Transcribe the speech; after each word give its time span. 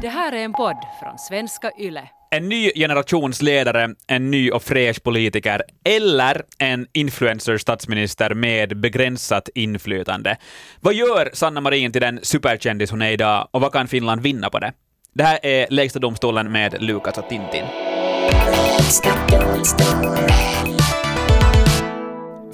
Det 0.00 0.08
här 0.08 0.32
är 0.32 0.44
en 0.44 0.52
podd 0.52 0.76
från 1.00 1.18
svenska 1.18 1.70
YLE. 1.78 2.08
En 2.30 2.48
ny 2.48 2.70
generations 2.74 3.42
ledare, 3.42 3.94
en 4.06 4.30
ny 4.30 4.50
och 4.50 4.62
fräsch 4.62 5.02
politiker 5.02 5.62
eller 5.84 6.42
en 6.58 6.86
influencer 6.92 7.58
statsminister 7.58 8.34
med 8.34 8.80
begränsat 8.80 9.48
inflytande. 9.54 10.36
Vad 10.80 10.94
gör 10.94 11.30
Sanna 11.32 11.60
Marin 11.60 11.92
till 11.92 12.00
den 12.00 12.20
superkändis 12.22 12.90
hon 12.90 13.02
är 13.02 13.10
idag 13.10 13.48
och 13.50 13.60
vad 13.60 13.72
kan 13.72 13.88
Finland 13.88 14.22
vinna 14.22 14.50
på 14.50 14.58
det? 14.58 14.72
Det 15.14 15.24
här 15.24 15.38
är 15.42 15.66
Lägsta 15.70 15.98
domstolen 15.98 16.52
med 16.52 16.82
Lukas 16.82 17.18
och 17.18 17.28
Tintin. 17.28 17.64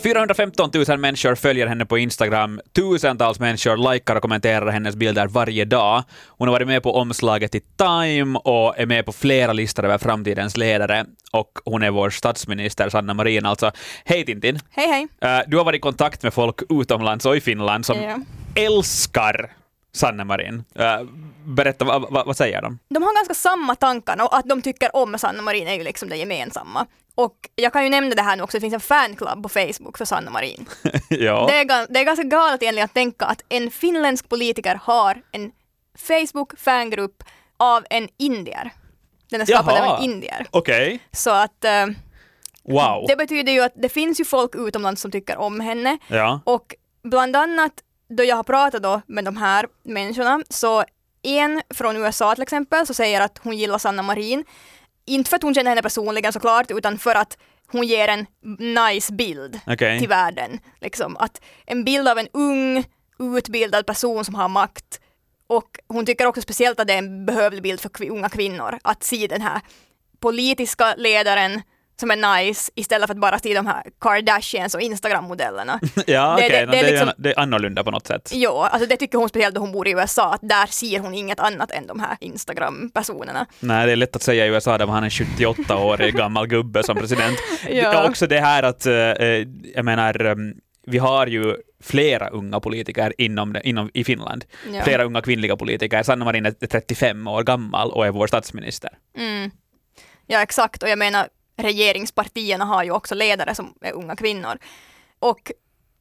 415 0.02 0.70
000 0.88 0.98
människor 0.98 1.34
följer 1.34 1.66
henne 1.66 1.86
på 1.86 1.98
Instagram. 1.98 2.60
Tusentals 2.76 3.40
människor 3.40 3.92
likar 3.92 4.16
och 4.16 4.22
kommenterar 4.22 4.70
hennes 4.70 4.96
bilder 4.96 5.26
varje 5.26 5.64
dag. 5.64 6.02
Hon 6.26 6.48
har 6.48 6.52
varit 6.52 6.66
med 6.66 6.82
på 6.82 6.96
omslaget 6.96 7.54
i 7.54 7.60
Time 7.60 8.38
och 8.38 8.78
är 8.78 8.86
med 8.86 9.06
på 9.06 9.12
flera 9.12 9.52
listor 9.52 9.84
över 9.84 9.98
framtidens 9.98 10.56
ledare. 10.56 11.04
Och 11.32 11.50
hon 11.64 11.82
är 11.82 11.90
vår 11.90 12.10
statsminister, 12.10 12.88
Sanna 12.88 13.14
Marin 13.14 13.46
alltså. 13.46 13.70
Hej 14.04 14.24
Tintin! 14.24 14.58
Hej 14.70 14.88
hej! 14.88 15.06
Eh, 15.38 15.44
Du 15.46 15.56
har 15.56 15.64
varit 15.64 15.78
i 15.78 15.80
kontakt 15.80 16.22
med 16.22 16.34
folk 16.34 16.60
utomlands 16.70 17.26
och 17.26 17.36
i 17.36 17.40
Finland 17.40 17.86
som 17.86 17.96
Ja. 18.02 18.18
älskar 18.62 19.50
Sanna 19.94 20.24
Marin. 20.24 20.64
Eh, 20.74 21.00
Berätta, 21.44 21.84
vad, 21.84 22.12
vad, 22.12 22.26
vad 22.26 22.36
säger 22.36 22.62
de? 22.62 22.78
De 22.88 23.02
har 23.02 23.14
ganska 23.14 23.34
samma 23.34 23.74
tankar 23.74 24.22
och 24.24 24.36
att 24.36 24.48
de 24.48 24.62
tycker 24.62 24.96
om 24.96 25.18
Sanna 25.18 25.42
Marin 25.42 25.68
är 25.68 25.74
ju 25.74 25.82
liksom 25.84 26.08
det 26.08 26.16
gemensamma. 26.16 26.86
Och 27.14 27.34
jag 27.54 27.72
kan 27.72 27.84
ju 27.84 27.90
nämna 27.90 28.14
det 28.14 28.22
här 28.22 28.36
nu 28.36 28.42
också, 28.42 28.56
det 28.56 28.60
finns 28.60 28.74
en 28.74 28.80
fanclub 28.80 29.42
på 29.42 29.48
Facebook 29.48 29.98
för 29.98 30.04
Sanna 30.04 30.30
Marin. 30.30 30.66
ja. 31.08 31.46
Det, 31.48 31.56
är, 31.58 31.92
det 31.92 32.00
är 32.00 32.04
ganska 32.04 32.22
galet 32.24 32.62
egentligen 32.62 32.84
att 32.84 32.94
tänka 32.94 33.24
att 33.24 33.42
en 33.48 33.70
finländsk 33.70 34.28
politiker 34.28 34.80
har 34.82 35.22
en 35.32 35.52
Facebook-fangrupp 36.08 37.22
av 37.56 37.84
en 37.90 38.08
indier. 38.18 38.70
Den 39.30 39.40
är 39.40 39.44
skapad 39.46 39.74
Jaha. 39.76 39.88
av 39.92 39.98
en 39.98 40.04
indier. 40.10 40.46
Okej. 40.50 41.00
Så 41.12 41.30
att 41.30 41.64
eh, 41.64 41.86
Wow. 42.64 43.04
det 43.08 43.16
betyder 43.16 43.52
ju 43.52 43.60
att 43.60 43.72
det 43.76 43.88
finns 43.88 44.20
ju 44.20 44.24
folk 44.24 44.54
utomlands 44.54 45.02
som 45.02 45.10
tycker 45.10 45.36
om 45.36 45.60
henne. 45.60 45.98
Ja. 46.08 46.40
Och 46.44 46.74
bland 47.04 47.36
annat 47.36 47.72
då 48.16 48.24
jag 48.24 48.36
har 48.36 48.42
pratat 48.42 48.82
då 48.82 49.00
med 49.06 49.24
de 49.24 49.36
här 49.36 49.66
människorna 49.82 50.42
så 50.50 50.84
en 51.22 51.62
från 51.74 51.96
USA 51.96 52.34
till 52.34 52.42
exempel 52.42 52.86
så 52.86 52.94
säger 52.94 53.20
att 53.20 53.38
hon 53.42 53.56
gillar 53.56 53.78
Sanna 53.78 54.02
Marin. 54.02 54.44
Inte 55.04 55.30
för 55.30 55.36
att 55.36 55.42
hon 55.42 55.54
känner 55.54 55.70
henne 55.70 55.82
personligen 55.82 56.32
såklart 56.32 56.70
utan 56.70 56.98
för 56.98 57.14
att 57.14 57.38
hon 57.66 57.86
ger 57.86 58.08
en 58.08 58.26
nice 58.58 59.12
bild 59.12 59.60
Okej. 59.66 59.98
till 59.98 60.08
världen. 60.08 60.58
Liksom 60.80 61.16
att 61.16 61.40
en 61.66 61.84
bild 61.84 62.08
av 62.08 62.18
en 62.18 62.28
ung 62.32 62.84
utbildad 63.18 63.86
person 63.86 64.24
som 64.24 64.34
har 64.34 64.48
makt 64.48 65.00
och 65.46 65.78
hon 65.88 66.06
tycker 66.06 66.26
också 66.26 66.42
speciellt 66.42 66.80
att 66.80 66.86
det 66.86 66.92
är 66.92 66.98
en 66.98 67.26
behövlig 67.26 67.62
bild 67.62 67.80
för 67.80 68.10
unga 68.10 68.28
kvinnor 68.28 68.78
att 68.82 69.02
se 69.02 69.26
den 69.26 69.42
här 69.42 69.60
politiska 70.20 70.94
ledaren 70.94 71.62
som 72.00 72.10
är 72.10 72.44
nice 72.44 72.72
istället 72.74 73.06
för 73.06 73.14
att 73.14 73.20
bara 73.20 73.38
se 73.38 73.54
de 73.54 73.66
här 73.66 73.82
Kardashians 74.00 74.74
och 74.74 74.80
Instagram-modellerna. 74.80 75.80
Ja, 76.06 76.36
Det- 76.38 76.46
okej. 76.46 76.48
det- 76.50 76.66
no, 76.66 76.72
det 76.72 76.80
Det, 76.82 76.86
är 76.88 76.90
liksom- 76.90 77.12
det 77.18 77.30
är 77.30 77.40
annorlunda 77.40 77.84
på 77.84 77.90
något 77.90 78.06
sätt. 78.06 78.30
Jo, 78.34 78.52
alltså 78.56 78.88
det 78.88 78.96
tycker 78.96 79.18
hon 79.18 79.28
speciellt 79.28 79.54
då 79.54 79.60
hon 79.60 79.72
bor 79.72 79.88
i 79.88 79.90
USA, 79.90 80.32
att 80.34 80.40
där 80.48 80.66
ser 80.66 80.98
hon 80.98 81.14
inget 81.14 81.40
annat 81.40 81.70
än 81.70 81.86
de 81.86 82.00
här 82.00 82.16
Instagram-personerna. 82.20 83.46
Nej, 83.60 83.86
det 83.86 83.92
är 83.92 83.96
lätt 83.96 84.16
att 84.16 84.22
säga 84.22 84.46
i 84.46 84.48
USA 84.48 84.78
där 84.78 84.86
man 84.86 84.94
har 84.96 85.02
en 85.02 85.10
78-årig 85.10 86.14
gammal 86.14 86.46
gubbe 86.46 86.82
som 86.82 86.96
president. 86.96 87.38
Ja. 87.70 87.90
Det 87.92 87.96
är 87.98 88.08
också 88.08 88.26
det 88.26 88.40
här 88.40 88.62
att, 88.62 88.86
eh, 88.86 88.94
eh, 88.94 89.46
jag 89.74 89.84
menar, 89.84 90.24
eh, 90.24 90.34
vi 90.86 90.98
har 90.98 91.26
ju 91.26 91.56
flera 91.82 92.28
unga 92.28 92.60
politiker 92.60 93.12
inom, 93.18 93.52
det- 93.52 93.68
inom, 93.68 93.90
i 93.94 94.04
Finland. 94.04 94.44
Ja. 94.72 94.82
Flera 94.82 95.04
unga 95.04 95.20
kvinnliga 95.20 95.56
politiker. 95.56 96.02
Sanna 96.02 96.24
Marin 96.24 96.46
är 96.46 96.50
35 96.66 97.26
år 97.26 97.42
gammal 97.42 97.90
och 97.90 98.06
är 98.06 98.10
vår 98.10 98.26
statsminister. 98.26 98.90
Mm. 99.18 99.50
Ja, 100.26 100.42
exakt. 100.42 100.82
Och 100.82 100.88
jag 100.88 100.98
menar, 100.98 101.26
regeringspartierna 101.56 102.64
har 102.64 102.84
ju 102.84 102.90
också 102.90 103.14
ledare 103.14 103.54
som 103.54 103.74
är 103.80 103.92
unga 103.92 104.16
kvinnor. 104.16 104.58
Och 105.18 105.52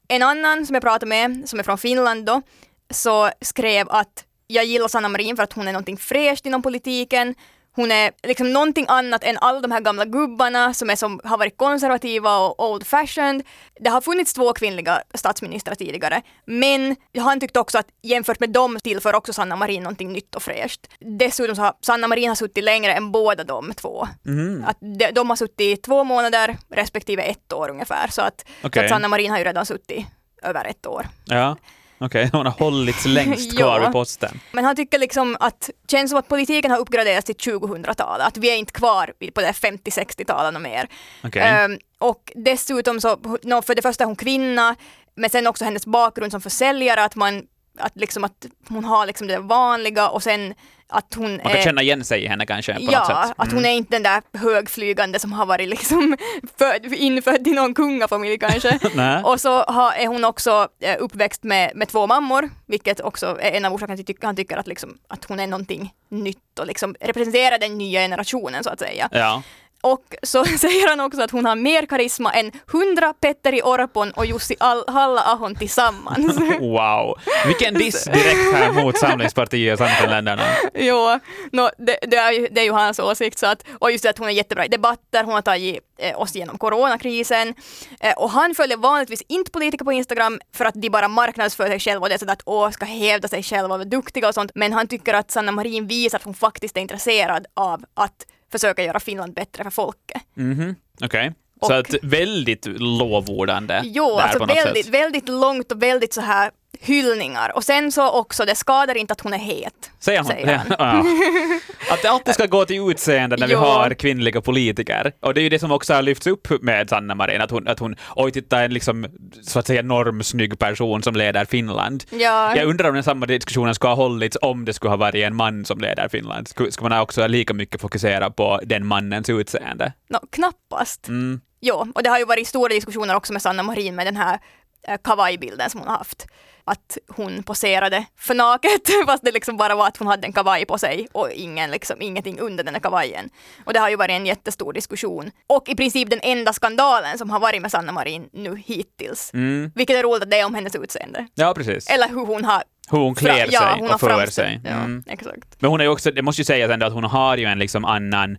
en 0.07 0.23
annan 0.23 0.65
som 0.65 0.73
jag 0.73 0.83
pratade 0.83 1.05
med, 1.05 1.49
som 1.49 1.59
är 1.59 1.63
från 1.63 1.77
Finland 1.77 2.25
då, 2.25 2.41
så 2.89 3.29
skrev 3.41 3.89
att 3.89 4.25
jag 4.47 4.65
gillar 4.65 4.87
Sanna 4.87 5.09
Marin 5.09 5.35
för 5.35 5.43
att 5.43 5.53
hon 5.53 5.67
är 5.67 5.71
någonting 5.71 5.97
fräscht 5.97 6.45
inom 6.45 6.61
politiken. 6.61 7.35
Hon 7.75 7.91
är 7.91 8.11
liksom 8.23 8.53
någonting 8.53 8.85
annat 8.87 9.23
än 9.23 9.37
alla 9.37 9.59
de 9.59 9.71
här 9.71 9.81
gamla 9.81 10.05
gubbarna 10.05 10.73
som, 10.73 10.89
är 10.89 10.95
som 10.95 11.19
har 11.23 11.37
varit 11.37 11.57
konservativa 11.57 12.37
och 12.37 12.71
old 12.71 12.87
fashioned. 12.87 13.43
Det 13.79 13.89
har 13.89 14.01
funnits 14.01 14.33
två 14.33 14.53
kvinnliga 14.53 15.01
statsministrar 15.13 15.75
tidigare, 15.75 16.21
men 16.45 16.95
han 17.17 17.39
tyckte 17.39 17.59
också 17.59 17.77
att 17.77 17.87
jämfört 18.01 18.39
med 18.39 18.49
dem 18.49 18.79
tillför 18.83 19.15
också 19.15 19.33
Sanna 19.33 19.55
Marin 19.55 19.83
någonting 19.83 20.13
nytt 20.13 20.35
och 20.35 20.43
fräscht. 20.43 20.87
Dessutom 20.99 21.55
så 21.55 21.61
har 21.61 21.73
Sanna 21.81 22.07
Marin 22.07 22.27
har 22.29 22.35
suttit 22.35 22.63
längre 22.63 22.93
än 22.93 23.11
båda 23.11 23.43
de 23.43 23.73
två. 23.73 24.07
Mhm. 24.25 24.65
Att 24.67 24.77
de, 24.79 25.11
de 25.11 25.29
har 25.29 25.35
suttit 25.35 25.83
två 25.83 26.03
månader 26.03 26.57
respektive 26.69 27.21
ett 27.23 27.53
år 27.53 27.69
ungefär, 27.69 28.07
så 28.07 28.21
att, 28.21 28.45
så 28.61 28.67
Okej. 28.67 28.83
att 28.83 28.89
Sanna 28.89 29.07
Marin 29.07 29.31
har 29.31 29.37
ju 29.37 29.43
redan 29.43 29.65
suttit 29.65 30.05
över 30.43 30.65
ett 30.65 30.87
år. 30.87 31.07
Ja, 31.25 31.57
okej. 32.01 32.29
Hon 32.33 32.45
har 32.45 32.53
hållits 32.53 33.05
längst 33.05 33.57
kvar 33.57 33.79
Ja. 33.79 33.85
vid 33.85 33.91
posten. 33.91 34.39
Men 34.51 34.65
han 34.65 34.75
tycker 34.75 34.99
liksom 34.99 35.37
att, 35.39 35.69
känns 35.91 36.09
som 36.11 36.19
att 36.19 36.27
politiken 36.27 36.71
har 36.71 36.77
uppgraderats 36.77 37.25
till 37.25 37.35
2000-talet, 37.35 38.27
att 38.27 38.37
vi 38.37 38.49
är 38.51 38.55
inte 38.55 38.73
kvar 38.73 39.13
på 39.35 39.41
det 39.41 39.51
50-60-talet 39.51 40.55
och 40.55 40.61
mer. 40.61 40.87
Okej. 41.23 41.41
Ehm, 41.41 41.77
och 41.99 42.31
dessutom 42.35 43.01
så, 43.01 43.17
no, 43.43 43.61
för 43.61 43.75
det 43.75 43.81
första 43.81 44.03
är 44.03 44.05
hon 44.05 44.15
kvinna, 44.15 44.75
men 45.15 45.29
sen 45.29 45.47
också 45.47 45.65
hennes 45.65 45.85
bakgrund 45.85 46.31
som 46.31 46.41
försäljare, 46.41 47.03
att 47.03 47.15
man 47.15 47.43
att, 47.79 47.95
liksom 47.95 48.23
att 48.23 48.45
hon 48.69 48.85
har 48.85 49.05
liksom 49.05 49.27
det 49.27 49.39
vanliga 49.39 50.09
och 50.09 50.23
sen 50.23 50.53
att 50.93 51.13
hon 51.13 51.31
Man 51.31 51.39
kan 51.39 51.51
är 51.51 51.61
känna 51.61 51.81
igen 51.81 52.03
sig 52.03 52.23
i 52.23 52.27
henne 52.27 52.45
kanske 52.45 52.73
på 52.73 52.79
något 52.81 52.91
Ja, 52.93 53.23
sätt. 53.27 53.35
att 53.37 53.51
hon 53.51 53.65
är 53.65 53.69
inte 53.69 53.95
den 53.95 54.03
där 54.03 54.21
högflygande 54.39 55.19
som 55.19 55.33
har 55.33 55.45
varit 55.45 55.69
liksom 55.69 56.17
född, 56.59 56.93
infödd 56.93 57.47
i 57.47 57.51
någon 57.51 57.73
kungafamilj 57.73 58.37
kanske. 58.37 58.79
Och 59.25 59.41
så 59.41 59.63
har, 59.63 59.91
är 59.93 60.07
hon 60.07 60.25
också 60.25 60.67
eh, 60.79 60.95
uppväxt 60.99 61.43
med, 61.43 61.71
med 61.75 61.87
två 61.87 62.07
mammor, 62.07 62.49
vilket 62.65 62.99
också 62.99 63.37
är 63.41 63.51
en 63.51 63.65
av 63.65 63.73
orsakerna 63.73 63.97
till 63.97 64.15
att 64.19 64.23
han 64.23 64.35
tycker 64.35 64.57
att, 64.57 64.67
liksom, 64.67 64.97
att 65.07 65.25
hon 65.25 65.39
är 65.39 65.47
någonting 65.47 65.93
nytt 66.09 66.59
och 66.59 66.67
liksom 66.67 66.95
representerar 66.99 67.59
den 67.59 67.77
nya 67.77 67.99
generationen 67.99 68.63
så 68.63 68.69
att 68.69 68.79
säga. 68.79 69.09
Ja. 69.11 69.43
Och 69.81 70.15
så 70.23 70.45
säger 70.59 70.89
han 70.89 70.99
också 70.99 71.21
att 71.21 71.31
hon 71.31 71.45
har 71.45 71.55
mer 71.55 71.85
karisma 71.85 72.31
än 72.33 72.51
100 72.73 73.13
Petteri 73.21 73.61
Orpon 73.61 74.11
och 74.11 74.25
Jussi 74.25 74.55
Al- 74.59 74.83
Halla-ahon 74.87 75.55
tillsammans. 75.55 76.37
Wow. 76.61 77.17
Vilken 77.47 77.73
diss 77.73 78.03
direkt 78.05 78.53
här 78.53 78.71
mot 78.71 78.97
Samlingspartiet 78.97 79.73
och 79.73 79.87
Sannfinländarna. 79.87 80.43
Jo, 80.73 81.19
no, 81.51 81.69
det, 81.77 81.97
det, 82.01 82.17
är 82.17 82.31
ju, 82.31 82.47
det 82.51 82.61
är 82.61 82.65
ju 82.65 82.71
hans 82.71 82.99
åsikt. 82.99 83.39
Så 83.39 83.47
att, 83.47 83.63
och 83.79 83.91
just 83.91 84.03
det 84.03 84.09
att 84.09 84.17
hon 84.17 84.27
är 84.27 84.31
jättebra 84.31 84.65
i 84.65 84.67
debatter, 84.67 85.23
hon 85.23 85.33
har 85.33 85.41
tagit 85.41 85.79
eh, 85.97 86.21
oss 86.21 86.35
igenom 86.35 86.57
coronakrisen. 86.57 87.53
Eh, 87.99 88.13
och 88.13 88.29
han 88.29 88.55
följer 88.55 88.77
vanligtvis 88.77 89.23
inte 89.29 89.51
politiker 89.51 89.85
på 89.85 89.91
Instagram 89.91 90.39
för 90.55 90.65
att 90.65 90.73
de 90.75 90.89
bara 90.89 91.07
marknadsför 91.07 91.67
sig 91.67 91.79
själva 91.79 92.01
och 92.05 92.09
det 92.09 92.15
är 92.15 92.19
sådär 92.19 92.33
att 92.33 92.41
åh, 92.45 92.69
ska 92.69 92.85
hävda 92.85 93.27
sig 93.27 93.43
själva 93.43 93.73
och 93.73 93.79
vara 93.79 93.83
duktiga 93.83 94.27
och 94.27 94.33
sånt. 94.33 94.51
Men 94.55 94.73
han 94.73 94.87
tycker 94.87 95.13
att 95.13 95.31
Sanna 95.31 95.51
Marin 95.51 95.87
visar 95.87 96.17
att 96.17 96.23
hon 96.23 96.33
faktiskt 96.33 96.77
är 96.77 96.81
intresserad 96.81 97.45
av 97.53 97.83
att 97.93 98.25
försöka 98.51 98.83
göra 98.83 98.99
Finland 98.99 99.33
bättre 99.33 99.63
för 99.63 99.71
folket. 99.71 100.21
Mhm, 100.33 100.75
Okej. 101.03 101.31
Och- 101.61 101.67
Så 101.67 101.73
att 101.73 101.93
väldigt 102.01 102.65
lovordande 102.65 103.81
Jo, 103.85 104.17
alltså 104.17 104.45
väldigt, 104.45 104.85
sätt. 104.85 104.93
väldigt 104.93 105.29
långt 105.29 105.71
och 105.71 105.83
väldigt 105.83 106.13
så 106.13 106.21
här 106.21 106.51
hyllningar. 106.83 107.55
Och 107.55 107.63
sen 107.63 107.91
så 107.91 108.11
också, 108.11 108.45
det 108.45 108.55
skadar 108.55 108.97
inte 108.97 109.11
att 109.13 109.21
hon 109.21 109.33
är 109.33 109.37
het. 109.37 109.91
Säger 109.99 110.19
hon? 110.19 110.27
säger 110.27 110.57
han. 110.57 110.67
Ja. 110.79 111.93
Att 111.93 112.01
det 112.01 112.07
alltid 112.07 112.33
ska 112.33 112.45
gå 112.45 112.65
till 112.65 112.89
utseende 112.91 113.37
när 113.37 113.47
vi 113.47 113.53
Jo. 113.57 113.59
har 113.59 113.93
kvinnliga 113.93 114.41
politiker. 114.41 115.11
Och 115.19 115.33
det 115.33 115.41
är 115.41 115.43
ju 115.43 115.49
det 115.49 115.59
som 115.59 115.71
också 115.71 115.93
har 115.93 116.01
lyfts 116.01 116.27
upp 116.27 116.47
med 116.61 116.89
Sanna 116.89 117.15
Marin, 117.15 117.41
att 117.41 117.51
hon, 117.51 117.67
att 117.67 117.79
hon 117.79 117.95
oj 118.15 118.31
titta 118.31 118.63
en 118.63 118.73
liksom, 118.73 119.07
så 119.43 119.59
att 119.59 119.67
säga 119.67 119.81
normsnygg 119.81 120.59
person 120.59 121.03
som 121.03 121.15
leder 121.15 121.45
Finland. 121.45 122.03
Ja. 122.09 122.55
Jag 122.55 122.67
undrar 122.67 122.89
om 122.89 122.95
den 122.95 123.03
samma 123.03 123.25
diskussionen 123.25 123.75
skulle 123.75 123.89
ha 123.89 123.95
hållits 123.95 124.37
om 124.41 124.65
det 124.65 124.73
skulle 124.73 124.89
ha 124.89 124.97
varit 124.97 125.15
en 125.15 125.35
man 125.35 125.65
som 125.65 125.79
leder 125.79 126.07
Finland. 126.09 126.47
Skulle, 126.47 126.71
skulle 126.71 126.89
man 126.89 126.99
också 126.99 127.27
lika 127.27 127.53
mycket 127.53 127.81
fokusera 127.81 128.29
på 128.29 128.59
den 128.63 128.85
mannens 128.85 129.29
utseende? 129.29 129.93
No, 130.09 130.17
knappast. 130.31 131.07
Mm. 131.07 131.41
Jo, 131.61 131.87
och 131.95 132.03
det 132.03 132.09
har 132.09 132.19
ju 132.19 132.25
varit 132.25 132.47
stora 132.47 132.69
diskussioner 132.69 133.15
också 133.15 133.33
med 133.33 133.41
Sanna 133.41 133.63
Marin 133.63 133.95
med 133.95 134.07
den 134.07 134.17
här 134.17 134.39
eh, 134.87 134.97
kavajbilden 135.03 135.69
som 135.69 135.79
hon 135.79 135.89
har 135.89 135.97
haft. 135.97 136.27
Att 136.63 136.97
hon 137.07 137.43
poserade 137.43 138.05
för 138.17 138.35
naket 138.35 138.81
fast 139.05 139.23
det 139.25 139.31
liksom 139.31 139.57
bara 139.57 139.75
var 139.75 139.87
att 139.87 139.97
hon 139.97 140.07
hade 140.07 140.27
en 140.27 140.33
kavaj 140.33 140.65
på 140.65 140.77
sig 140.77 141.07
och 141.11 141.31
ingen, 141.31 141.71
liksom, 141.71 142.01
ingenting 142.01 142.39
under 142.39 142.63
den 142.63 142.73
här 142.73 142.81
kavajen. 142.81 143.29
Och 143.65 143.73
det 143.73 143.79
har 143.79 143.89
ju 143.89 143.95
varit 143.95 144.11
en 144.11 144.25
jättestor 144.25 144.73
diskussion. 144.73 145.31
Och 145.47 145.69
i 145.69 145.75
princip 145.75 146.09
den 146.09 146.19
enda 146.23 146.53
skandalen 146.53 147.17
som 147.17 147.29
har 147.29 147.39
varit 147.39 147.61
med 147.61 147.71
Sanna 147.71 147.91
Marin 147.91 148.29
nu 148.33 148.61
hittills. 148.65 149.31
Mm. 149.33 149.71
Vilket 149.75 149.95
är 149.97 150.03
roligt 150.03 150.23
att 150.23 150.31
det 150.31 150.39
är 150.39 150.45
om 150.45 150.55
hennes 150.55 150.75
utseende. 150.75 151.27
Ja, 151.33 151.53
precis. 151.53 151.89
Eller 151.89 152.07
hur 152.09 152.25
hon 152.25 152.45
har 152.45 152.63
Hur 152.91 152.97
hon 152.97 153.15
klär 153.15 153.33
fra- 153.33 153.47
ja, 153.51 153.59
sig 153.59 153.79
hon 153.79 153.91
och 153.91 153.99
för 153.99 154.25
sig. 154.27 154.61
Ja, 154.63 154.69
Mm. 154.71 155.03
exakt. 155.07 155.55
Men 155.61 155.71
hon 155.71 155.79
är 155.79 155.85
ju 155.85 155.89
också, 155.89 156.11
det 156.11 156.21
måste 156.21 156.41
ju 156.41 156.45
sägas 156.45 156.71
ändå 156.71 156.85
att 156.85 156.93
hon 156.93 157.03
har 157.03 157.37
ju 157.37 157.45
en 157.45 157.59
liksom 157.59 157.85
annan 157.85 158.37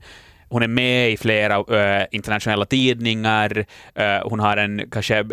hon 0.53 0.63
är 0.63 0.69
med 0.69 1.11
i 1.11 1.17
flera 1.17 1.59
uh, 1.59 2.07
internationella 2.11 2.65
tidningar, 2.65 3.59
uh, 3.59 4.29
hon 4.29 4.41
har 4.41 4.57
en, 4.57 4.91
kanske, 4.91 5.25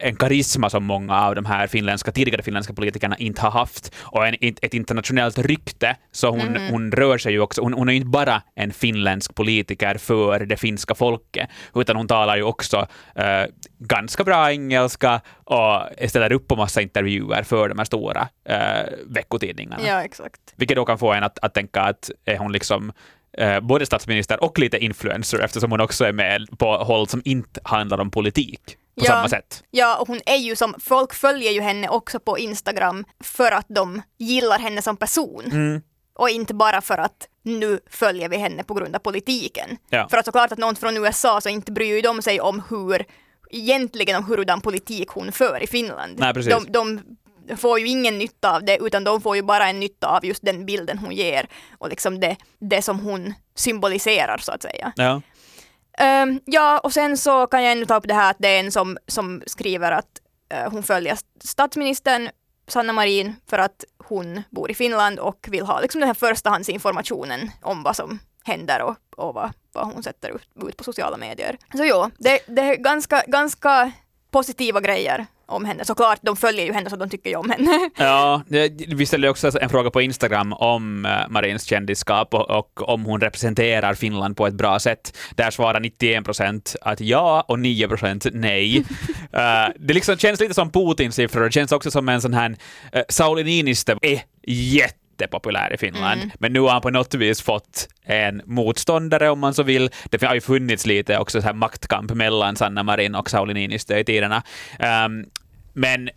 en 0.00 0.16
karisma 0.16 0.70
som 0.70 0.84
många 0.84 1.20
av 1.20 1.34
de 1.34 1.44
här 1.44 1.66
finländska, 1.66 2.12
tidigare 2.12 2.42
finländska 2.42 2.74
politikerna 2.74 3.16
inte 3.16 3.42
har 3.42 3.50
haft, 3.50 3.94
och 4.02 4.26
en, 4.26 4.34
ett 4.40 4.74
internationellt 4.74 5.38
rykte, 5.38 5.96
så 6.12 6.30
hon, 6.30 6.40
mm. 6.40 6.72
hon 6.72 6.92
rör 6.92 7.18
sig 7.18 7.32
ju 7.32 7.40
också, 7.40 7.62
hon, 7.62 7.72
hon, 7.72 7.88
är 7.88 7.92
inte 7.92 8.06
bara 8.06 8.42
en 8.54 8.72
finländsk 8.72 9.34
politiker 9.34 9.98
för 9.98 10.40
det 10.40 10.56
finska 10.56 10.94
folket, 10.94 11.50
utan 11.74 11.96
hon 11.96 12.08
talar 12.08 12.36
ju 12.36 12.42
också 12.42 12.78
uh, 13.18 13.46
ganska 13.78 14.24
bra 14.24 14.50
engelska 14.50 15.20
och 15.44 15.82
ställer 16.08 16.32
upp 16.32 16.48
på 16.48 16.56
massa 16.56 16.80
intervjuer 16.80 17.42
för 17.42 17.68
de 17.68 17.78
här 17.78 17.84
stora 17.84 18.28
veckotidningarna. 19.06 19.82
Ja, 19.86 20.04
exakt. 20.04 20.40
Vilket 20.56 20.76
då 20.76 20.84
kan 20.84 20.98
få 20.98 21.12
en 21.12 21.24
att, 21.24 21.38
att 21.42 21.54
tänka 21.54 21.80
att 21.80 22.10
är 22.24 22.38
hon 22.38 22.52
liksom 22.52 22.92
eh, 23.38 23.60
både 23.60 23.86
statsminister 23.86 24.44
och 24.44 24.58
lite 24.58 24.78
influencer 24.78 25.38
eftersom 25.38 25.70
hon 25.70 25.80
också 25.80 26.04
är 26.04 26.12
med 26.12 26.58
på 26.58 26.76
håll 26.76 27.08
som 27.08 27.22
inte 27.24 27.60
handlar 27.64 28.00
om 28.00 28.10
politik 28.10 28.60
på 28.66 29.04
ja, 29.04 29.12
samma 29.12 29.28
sätt. 29.28 29.64
Ja, 29.70 29.96
och 29.96 30.08
hon 30.08 30.20
är 30.26 30.36
ju 30.36 30.56
som, 30.56 30.74
folk 30.80 31.14
följer 31.14 31.52
ju 31.52 31.60
henne 31.60 31.88
också 31.88 32.20
på 32.20 32.38
Instagram 32.38 33.04
för 33.20 33.52
att 33.52 33.66
de 33.68 34.02
gillar 34.18 34.58
henne 34.58 34.82
som 34.82 34.96
person. 34.96 35.44
Mm. 35.44 35.82
Och 36.14 36.30
inte 36.30 36.54
bara 36.54 36.80
för 36.80 36.98
att 36.98 37.28
nu 37.42 37.80
följer 37.90 38.28
vi 38.28 38.36
henne 38.36 38.64
på 38.64 38.74
grund 38.74 38.96
av 38.96 38.98
politiken. 38.98 39.76
Ja. 39.90 40.08
För 40.10 40.18
att 40.18 40.24
såklart 40.24 40.52
att 40.52 40.58
någon 40.58 40.76
från 40.76 40.96
USA 40.96 41.40
så 41.40 41.48
inte 41.48 41.72
bryr 41.72 42.02
de 42.02 42.22
sig 42.22 42.40
om 42.40 42.62
hur 42.70 43.04
egentligen 43.50 44.16
om 44.16 44.24
hurdan 44.24 44.60
politik 44.60 45.08
hon 45.08 45.32
för 45.32 45.62
i 45.62 45.66
Finland. 45.66 46.18
Nej, 46.18 46.34
precis. 46.34 46.54
De, 46.54 46.72
de 46.72 47.00
får 47.56 47.80
ju 47.80 47.86
ingen 47.86 48.18
nytta 48.18 48.56
av 48.56 48.64
det 48.64 48.78
utan 48.80 49.04
de 49.04 49.20
får 49.20 49.36
ju 49.36 49.42
bara 49.42 49.68
en 49.68 49.80
nytta 49.80 50.08
av 50.08 50.24
just 50.24 50.44
den 50.44 50.66
bilden 50.66 50.98
hon 50.98 51.12
ger 51.12 51.46
och 51.78 51.88
liksom 51.88 52.20
det, 52.20 52.36
det 52.58 52.82
som 52.82 53.00
hon 53.00 53.34
symboliserar 53.54 54.38
så 54.38 54.52
att 54.52 54.62
säga. 54.62 54.92
Ja. 54.96 55.20
Um, 56.00 56.40
ja, 56.44 56.78
och 56.78 56.92
sen 56.92 57.16
så 57.16 57.46
kan 57.46 57.62
jag 57.62 57.72
ännu 57.72 57.86
ta 57.86 57.96
upp 57.96 58.08
det 58.08 58.14
här 58.14 58.30
att 58.30 58.36
det 58.38 58.48
är 58.48 58.60
en 58.60 58.72
som, 58.72 58.98
som 59.06 59.42
skriver 59.46 59.92
att 59.92 60.20
uh, 60.54 60.70
hon 60.70 60.82
följer 60.82 61.18
statsministern 61.44 62.28
Sanna 62.68 62.92
Marin 62.92 63.36
för 63.46 63.58
att 63.58 63.84
hon 63.98 64.42
bor 64.50 64.70
i 64.70 64.74
Finland 64.74 65.18
och 65.18 65.46
vill 65.50 65.66
ha 65.66 65.80
liksom 65.80 66.00
den 66.00 66.08
här 66.08 66.14
förstahandsinformationen 66.14 67.50
om 67.62 67.82
vad 67.82 67.96
som 67.96 68.18
händer 68.44 68.82
och, 68.82 68.96
och 69.16 69.34
vad, 69.34 69.50
vad 69.72 69.86
hon 69.86 70.02
sätter 70.02 70.28
ut, 70.28 70.48
ut 70.68 70.76
på 70.76 70.84
sociala 70.84 71.16
medier. 71.16 71.58
Så 71.76 71.84
jo, 71.84 72.10
det, 72.18 72.40
det 72.46 72.62
är 72.62 72.76
ganska, 72.76 73.22
ganska 73.26 73.92
positiva 74.30 74.80
grejer 74.80 75.26
om 75.46 75.64
henne. 75.64 75.84
Såklart, 75.84 76.18
de 76.22 76.36
följer 76.36 76.66
ju 76.66 76.72
henne 76.72 76.90
så 76.90 76.96
de 76.96 77.10
tycker 77.10 77.30
ju 77.30 77.36
om 77.36 77.50
henne. 77.50 77.90
Ja, 77.96 78.42
vi 78.88 79.06
ställde 79.06 79.28
också 79.28 79.60
en 79.60 79.68
fråga 79.68 79.90
på 79.90 80.02
Instagram 80.02 80.52
om 80.52 81.04
uh, 81.04 81.10
Marins 81.28 81.64
kändisskap 81.64 82.34
och, 82.34 82.50
och, 82.50 82.88
om 82.88 83.04
hon 83.04 83.20
representerar 83.20 83.94
Finland 83.94 84.36
på 84.36 84.46
ett 84.46 84.54
bra 84.54 84.78
sätt. 84.78 85.16
Där 85.34 85.50
svarar 85.50 85.80
91 85.80 86.24
procent 86.24 86.76
att 86.80 87.00
ja 87.00 87.44
och 87.48 87.58
9 87.58 87.88
procent 87.88 88.26
nej. 88.32 88.78
uh, 88.78 88.84
det 89.78 89.94
liksom 89.94 90.16
känns 90.16 90.40
lite 90.40 90.54
som 90.54 90.70
Putins 90.70 91.14
siffror. 91.14 91.44
Det 91.44 91.52
känns 91.52 91.72
också 91.72 91.90
som 91.90 92.08
en 92.08 92.20
sån 92.20 92.34
här... 92.34 92.50
Uh, 92.50 93.02
Sauli 93.08 93.44
Niinistö 93.44 93.96
är 94.02 94.22
jätte 94.46 95.03
jättepopulär 95.14 95.72
i 95.74 95.76
Finland, 95.76 96.20
mm. 96.20 96.30
men 96.38 96.52
nu 96.52 96.60
har 96.60 96.70
han 96.70 96.82
på 96.82 96.90
något 96.90 97.14
vis 97.14 97.42
fått 97.42 97.88
en 98.04 98.42
motståndare 98.44 99.30
om 99.30 99.38
man 99.38 99.54
så 99.54 99.62
vill. 99.62 99.90
Det 100.10 100.22
har 100.22 100.34
ju 100.34 100.40
funnits 100.40 100.86
lite 100.86 101.18
också 101.18 101.40
så 101.40 101.46
här 101.46 101.54
maktkamp 101.54 102.14
mellan 102.14 102.56
Sanna 102.56 102.82
Marin 102.82 103.14
och 103.14 103.30
Sauli 103.30 103.54
Niinistö 103.54 103.98
i 103.98 104.04
tiderna. 104.04 104.42
Um, 105.06 105.26
men 105.72 106.10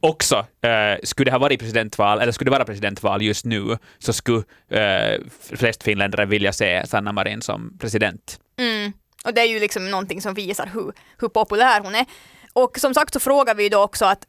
också, 0.00 0.36
uh, 0.36 0.98
skulle 1.02 1.30
det 1.30 1.32
ha 1.32 1.38
varit 1.38 1.60
presidentval, 1.60 2.20
eller 2.20 2.32
skulle 2.32 2.50
det 2.50 2.56
vara 2.56 2.64
presidentval 2.64 3.22
just 3.22 3.44
nu, 3.44 3.78
så 3.98 4.12
skulle 4.12 4.38
uh, 4.72 5.24
flest 5.56 5.82
finländare 5.82 6.26
vilja 6.26 6.52
se 6.52 6.86
Sanna 6.86 7.12
Marin 7.12 7.42
som 7.42 7.78
president. 7.78 8.40
Mm. 8.58 8.92
Och 9.24 9.34
det 9.34 9.40
är 9.40 9.46
ju 9.46 9.60
liksom 9.60 9.90
någonting 9.90 10.22
som 10.22 10.34
visar 10.34 10.70
hur, 10.74 10.92
hur 11.18 11.28
populär 11.28 11.80
hon 11.80 11.94
är. 11.94 12.06
Och 12.52 12.78
som 12.78 12.94
sagt 12.94 13.12
så 13.12 13.20
frågar 13.20 13.54
vi 13.54 13.68
då 13.68 13.82
också 13.82 14.04
att 14.04 14.26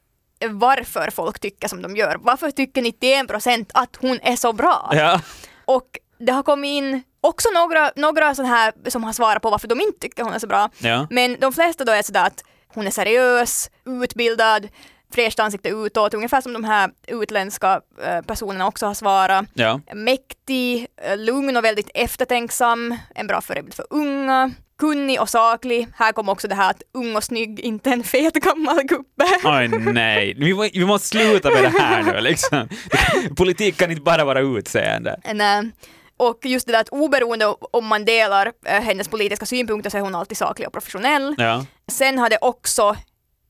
varför 0.48 1.10
folk 1.12 1.40
tycker 1.40 1.68
som 1.68 1.82
de 1.82 1.96
gör. 1.96 2.18
Varför 2.20 2.52
tycker 2.52 2.82
91 2.82 3.28
procent 3.28 3.72
att 3.74 3.96
hon 4.02 4.20
är 4.24 4.36
så 4.36 4.54
bra? 4.54 4.92
Ja. 4.94 5.22
Och 5.66 6.00
det 6.20 6.32
har 6.32 6.44
kommit 6.44 6.70
in 6.70 7.04
också 7.22 7.50
några, 7.54 7.92
några 7.96 8.36
sådana 8.36 8.56
här 8.56 8.74
som 8.88 9.04
har 9.04 9.14
svarat 9.14 9.42
på 9.42 9.50
varför 9.50 9.68
de 9.68 9.82
inte 9.82 10.00
tycker 10.00 10.24
hon 10.24 10.34
är 10.34 10.40
så 10.40 10.48
bra. 10.48 10.70
Ja. 10.78 11.08
Men 11.10 11.38
de 11.40 11.54
flesta 11.54 11.86
då 11.86 11.92
är 11.92 12.02
sådär 12.02 12.26
att 12.26 12.44
hon 12.68 12.88
är 12.88 12.92
seriös, 12.92 13.70
utbildad, 13.86 14.68
fräscht 15.14 15.40
ansikte 15.40 15.70
utåt, 15.70 16.14
ungefär 16.14 16.42
som 16.42 16.54
de 16.54 16.64
här 16.64 16.92
utländska 17.08 17.82
äh, 18.04 18.22
personerna 18.22 18.68
också 18.68 18.86
har 18.86 18.94
svarat. 18.94 19.46
Ja. 19.54 19.82
Mäktig, 19.94 20.88
äh, 21.02 21.18
lugn 21.18 21.58
och 21.58 21.64
väldigt 21.64 21.90
eftertänksam, 21.94 22.98
en 23.16 23.28
bra 23.28 23.42
förebild 23.42 23.74
för 23.74 23.86
unga 23.90 24.52
kunnig 24.80 25.22
och 25.22 25.30
saklig. 25.30 25.88
Här 25.96 26.12
kommer 26.12 26.32
också 26.32 26.48
det 26.48 26.56
här 26.56 26.70
att 26.70 26.82
ung 26.94 27.16
och 27.16 27.24
snygg, 27.24 27.60
inte 27.60 27.90
en 27.90 28.04
fet 28.04 28.34
gammal 28.34 28.84
gubbe. 28.84 29.26
Oj 29.44 29.68
nej, 29.68 30.34
vi, 30.38 30.72
vi 30.74 30.86
måste 30.86 31.08
sluta 31.08 31.50
med 31.50 31.64
det 31.64 31.80
här 31.80 32.04
nu 32.04 32.22
liksom. 32.22 32.68
Politik 33.38 33.78
kan 33.78 33.92
inte 33.92 34.02
bara 34.02 34.26
vara 34.26 34.40
utseende. 34.40 35.20
Nej. 35.34 35.72
Och 36.18 36.40
just 36.44 36.66
det 36.66 36.72
där 36.72 36.80
att 36.80 36.90
oberoende 36.90 37.46
om 37.46 37.86
man 37.86 38.06
delar 38.06 38.52
hennes 38.66 39.08
politiska 39.08 39.46
synpunkter 39.46 39.90
så 39.90 39.98
är 39.98 40.02
hon 40.02 40.16
alltid 40.16 40.38
saklig 40.38 40.68
och 40.68 40.74
professionell. 40.74 41.36
Ja. 41.38 41.66
Sen 41.92 42.20
har 42.20 42.30
det 42.30 42.38
också 42.42 42.96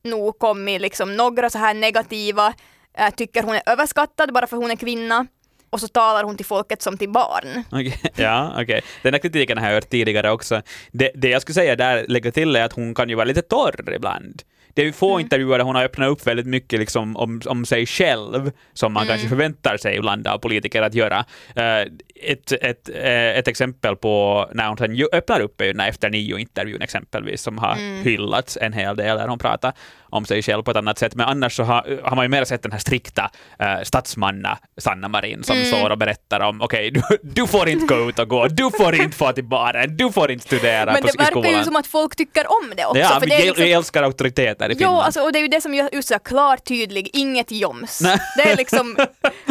nog 0.03 0.39
kommit 0.39 0.81
liksom 0.81 1.15
några 1.15 1.49
så 1.49 1.57
här 1.57 1.73
negativa, 1.73 2.53
äh, 2.97 3.09
tycker 3.09 3.43
hon 3.43 3.55
är 3.55 3.61
överskattad 3.65 4.33
bara 4.33 4.47
för 4.47 4.57
hon 4.57 4.71
är 4.71 4.75
kvinna 4.75 5.27
och 5.69 5.79
så 5.79 5.87
talar 5.87 6.23
hon 6.23 6.37
till 6.37 6.45
folket 6.45 6.81
som 6.81 6.97
till 6.97 7.09
barn. 7.09 7.63
Okay. 7.71 7.93
Ja, 8.15 8.51
okej. 8.53 8.63
Okay. 8.63 8.81
Den 9.03 9.13
här 9.13 9.19
kritiken 9.19 9.57
har 9.57 9.67
jag 9.67 9.73
hört 9.73 9.89
tidigare 9.89 10.31
också. 10.31 10.61
Det, 10.91 11.11
det 11.15 11.29
jag 11.29 11.41
skulle 11.41 11.53
säga 11.53 11.75
där, 11.75 12.05
lägga 12.07 12.31
till 12.31 12.55
är 12.55 12.63
att 12.63 12.73
hon 12.73 12.95
kan 12.95 13.09
ju 13.09 13.15
vara 13.15 13.25
lite 13.25 13.41
torr 13.41 13.93
ibland. 13.95 14.43
Det 14.73 14.81
är 14.81 14.85
ju 14.85 14.91
få 14.93 15.09
mm. 15.09 15.19
intervjuer 15.19 15.57
där 15.57 15.65
hon 15.65 15.75
har 15.75 15.83
öppnat 15.83 16.09
upp 16.09 16.27
väldigt 16.27 16.45
mycket 16.45 16.79
liksom 16.79 17.17
om, 17.17 17.41
om 17.45 17.65
sig 17.65 17.85
själv, 17.85 18.51
som 18.73 18.93
man 18.93 19.03
mm. 19.03 19.11
kanske 19.11 19.29
förväntar 19.29 19.77
sig 19.77 19.95
ibland 19.95 20.27
av 20.27 20.37
politiker 20.37 20.81
att 20.81 20.93
göra. 20.93 21.19
Uh, 21.57 21.91
ett, 22.21 22.51
ett, 22.51 22.89
uh, 22.89 23.37
ett 23.37 23.47
exempel 23.47 23.95
på 23.95 24.45
när 24.53 24.67
hon 24.67 24.77
sen 24.77 25.07
öppnar 25.11 25.39
upp 25.39 25.61
är 25.61 25.65
ju 25.65 25.73
den 25.73 25.87
efter 25.87 26.09
nio-intervjun 26.09 26.81
exempelvis, 26.81 27.41
som 27.41 27.57
har 27.57 27.73
mm. 27.73 28.03
hyllats 28.03 28.57
en 28.61 28.73
hel 28.73 28.95
del, 28.95 29.17
där 29.17 29.27
hon 29.27 29.39
pratar 29.39 29.73
om 30.11 30.25
sig 30.25 30.41
själv 30.41 30.63
på 30.63 30.71
ett 30.71 30.77
annat 30.77 30.97
sätt. 30.97 31.15
Men 31.15 31.25
annars 31.25 31.55
så 31.55 31.63
har, 31.63 32.01
har 32.03 32.15
man 32.15 32.25
ju 32.25 32.29
mer 32.29 32.43
sett 32.43 32.63
den 32.63 32.71
här 32.71 32.79
strikta 32.79 33.31
uh, 33.61 33.83
statsmanna 33.83 34.57
Sanna 34.77 35.07
Marin 35.07 35.43
som 35.43 35.57
mm. 35.57 35.67
står 35.67 35.89
och 35.89 35.97
berättar 35.97 36.39
om 36.39 36.61
okej, 36.61 36.91
okay, 36.91 37.01
du, 37.09 37.41
du 37.41 37.47
får 37.47 37.69
inte 37.69 37.85
gå 37.85 38.09
ut 38.09 38.19
och 38.19 38.27
gå, 38.27 38.47
du 38.47 38.71
får 38.77 38.95
inte 38.95 39.17
få 39.17 39.31
till 39.31 39.43
baren, 39.43 39.97
du 39.97 40.11
får 40.11 40.31
inte 40.31 40.45
studera 40.45 40.85
Men 40.85 41.01
på 41.01 41.07
det 41.07 41.17
verkar 41.17 41.57
ju 41.57 41.63
som 41.63 41.75
att 41.75 41.87
folk 41.87 42.15
tycker 42.15 42.45
om 42.47 42.73
det 42.77 42.85
också. 42.85 42.99
Ja, 42.99 43.19
för 43.19 43.27
det 43.27 43.35
är 43.35 43.45
liksom... 43.45 43.65
älskar 43.65 44.03
auktoriteter 44.03 44.69
i 44.69 44.75
Finland. 44.75 44.95
Jo, 44.95 45.01
alltså, 45.01 45.21
och 45.21 45.31
det 45.33 45.39
är 45.39 45.41
ju 45.41 45.47
det 45.47 45.61
som 45.61 45.73
gör 45.73 45.89
just 45.93 46.07
så 46.07 46.19
klart 46.19 46.67
tydlig, 46.67 47.09
inget 47.13 47.51
joms. 47.51 47.99
Det 48.37 48.51
är 48.51 48.55
liksom, 48.57 48.97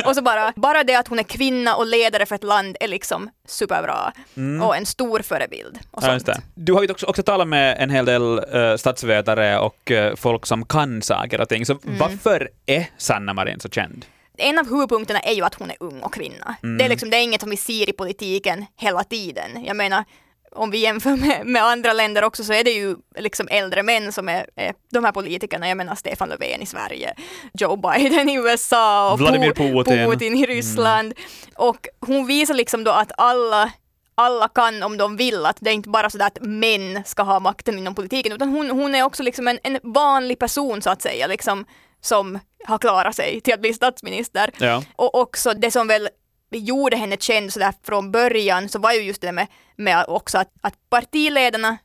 och 0.04 0.14
så 0.14 0.22
bara, 0.22 0.52
bara 0.56 0.84
det 0.84 0.94
att 0.94 1.08
hon 1.08 1.18
är 1.18 1.22
kvinna 1.22 1.76
och 1.76 1.86
ledare 1.86 2.26
för 2.26 2.34
ett 2.34 2.44
land 2.44 2.57
är 2.80 2.88
liksom 2.88 3.30
superbra 3.46 4.12
mm. 4.36 4.62
och 4.62 4.76
en 4.76 4.86
stor 4.86 5.20
förebild. 5.20 5.78
Och 5.90 6.02
ja, 6.02 6.20
sånt. 6.20 6.38
Du 6.54 6.72
har 6.72 6.82
ju 6.82 6.90
också, 6.90 7.06
också 7.06 7.22
talat 7.22 7.48
med 7.48 7.76
en 7.78 7.90
hel 7.90 8.04
del 8.04 8.40
uh, 8.54 8.76
statsvetare 8.76 9.58
och 9.58 9.90
uh, 9.90 10.14
folk 10.14 10.46
som 10.46 10.64
kan 10.64 11.02
saker 11.02 11.40
och 11.40 11.48
ting, 11.48 11.66
så 11.66 11.78
mm. 11.84 11.98
varför 11.98 12.50
är 12.66 12.86
Sanna 12.96 13.34
Marin 13.34 13.60
så 13.60 13.68
känd? 13.68 14.06
en 14.38 14.58
av 14.58 14.70
huvudpunkterna 14.70 15.20
är 15.20 15.32
ju 15.32 15.44
att 15.44 15.54
hon 15.54 15.70
är 15.70 15.76
ung 15.80 16.00
och 16.00 16.14
kvinna. 16.14 16.56
Mm. 16.62 16.78
Det, 16.78 16.84
är 16.84 16.88
liksom, 16.88 17.10
det 17.10 17.16
är 17.16 17.22
inget 17.22 17.40
som 17.40 17.50
vi 17.50 17.56
ser 17.56 17.88
i 17.88 17.92
politiken 17.92 18.66
hela 18.76 19.04
tiden. 19.04 19.64
Jag 19.64 19.76
menar, 19.76 20.04
om 20.52 20.70
vi 20.70 20.78
jämför 20.78 21.16
med, 21.16 21.46
med, 21.46 21.62
andra 21.62 21.92
länder 21.92 22.24
också 22.24 22.44
så 22.44 22.52
är 22.52 22.64
det 22.64 22.70
ju 22.70 22.96
liksom 23.18 23.48
äldre 23.50 23.82
män 23.82 24.12
som 24.12 24.28
är, 24.28 24.46
är 24.56 24.74
de 24.92 25.04
här 25.04 25.12
politikerna. 25.12 25.68
Jag 25.68 25.76
menar 25.76 25.94
Stefan 25.94 26.28
Löfven 26.28 26.62
i 26.62 26.66
Sverige, 26.66 27.14
Joe 27.54 27.76
Biden 27.76 28.28
i 28.28 28.34
USA 28.34 29.12
och 29.12 29.18
Vladimir 29.18 29.52
Putin, 29.52 30.10
Putin 30.10 30.36
i 30.36 30.46
Ryssland. 30.46 31.12
Mm. 31.12 31.52
Och 31.54 31.88
hon 32.00 32.26
visar 32.26 32.54
liksom 32.54 32.84
då 32.84 32.90
att 32.90 33.12
alla 33.16 33.72
alla 34.14 34.48
kan 34.48 34.82
om 34.82 34.96
de 34.96 35.16
vill, 35.16 35.46
att 35.46 35.56
det 35.60 35.70
är 35.70 35.74
inte 35.74 35.88
bara 35.88 36.10
så 36.10 36.22
att 36.22 36.38
män 36.40 37.02
ska 37.04 37.22
ha 37.22 37.40
makten 37.40 37.78
inom 37.78 37.94
politiken, 37.94 38.32
utan 38.32 38.48
hon, 38.48 38.70
hon 38.70 38.94
är 38.94 39.02
också 39.02 39.22
liksom 39.22 39.48
en, 39.48 39.58
en 39.62 39.78
vanlig 39.82 40.38
person 40.38 40.82
så 40.82 40.90
att 40.90 41.02
säga, 41.02 41.26
liksom, 41.26 41.64
som 42.00 42.38
har 42.64 42.78
klarat 42.78 43.16
sig 43.16 43.40
till 43.40 43.54
att 43.54 43.60
bli 43.60 43.74
statsminister. 43.74 44.50
Ja. 44.58 44.82
Och 44.96 45.14
också 45.14 45.54
det 45.54 45.70
som 45.70 45.86
väl 45.88 46.08
gjorde 46.50 46.96
henne 46.96 47.16
känd 47.16 47.52
sådär 47.52 47.72
från 47.86 48.10
början 48.10 48.68
så 48.68 48.78
var 48.78 48.92
ju 48.92 49.00
just 49.00 49.20
det 49.20 49.32
med, 49.32 49.46
med 49.76 50.04
också 50.08 50.38
att, 50.38 50.52
att 50.60 50.74
partiledarna 50.90 51.78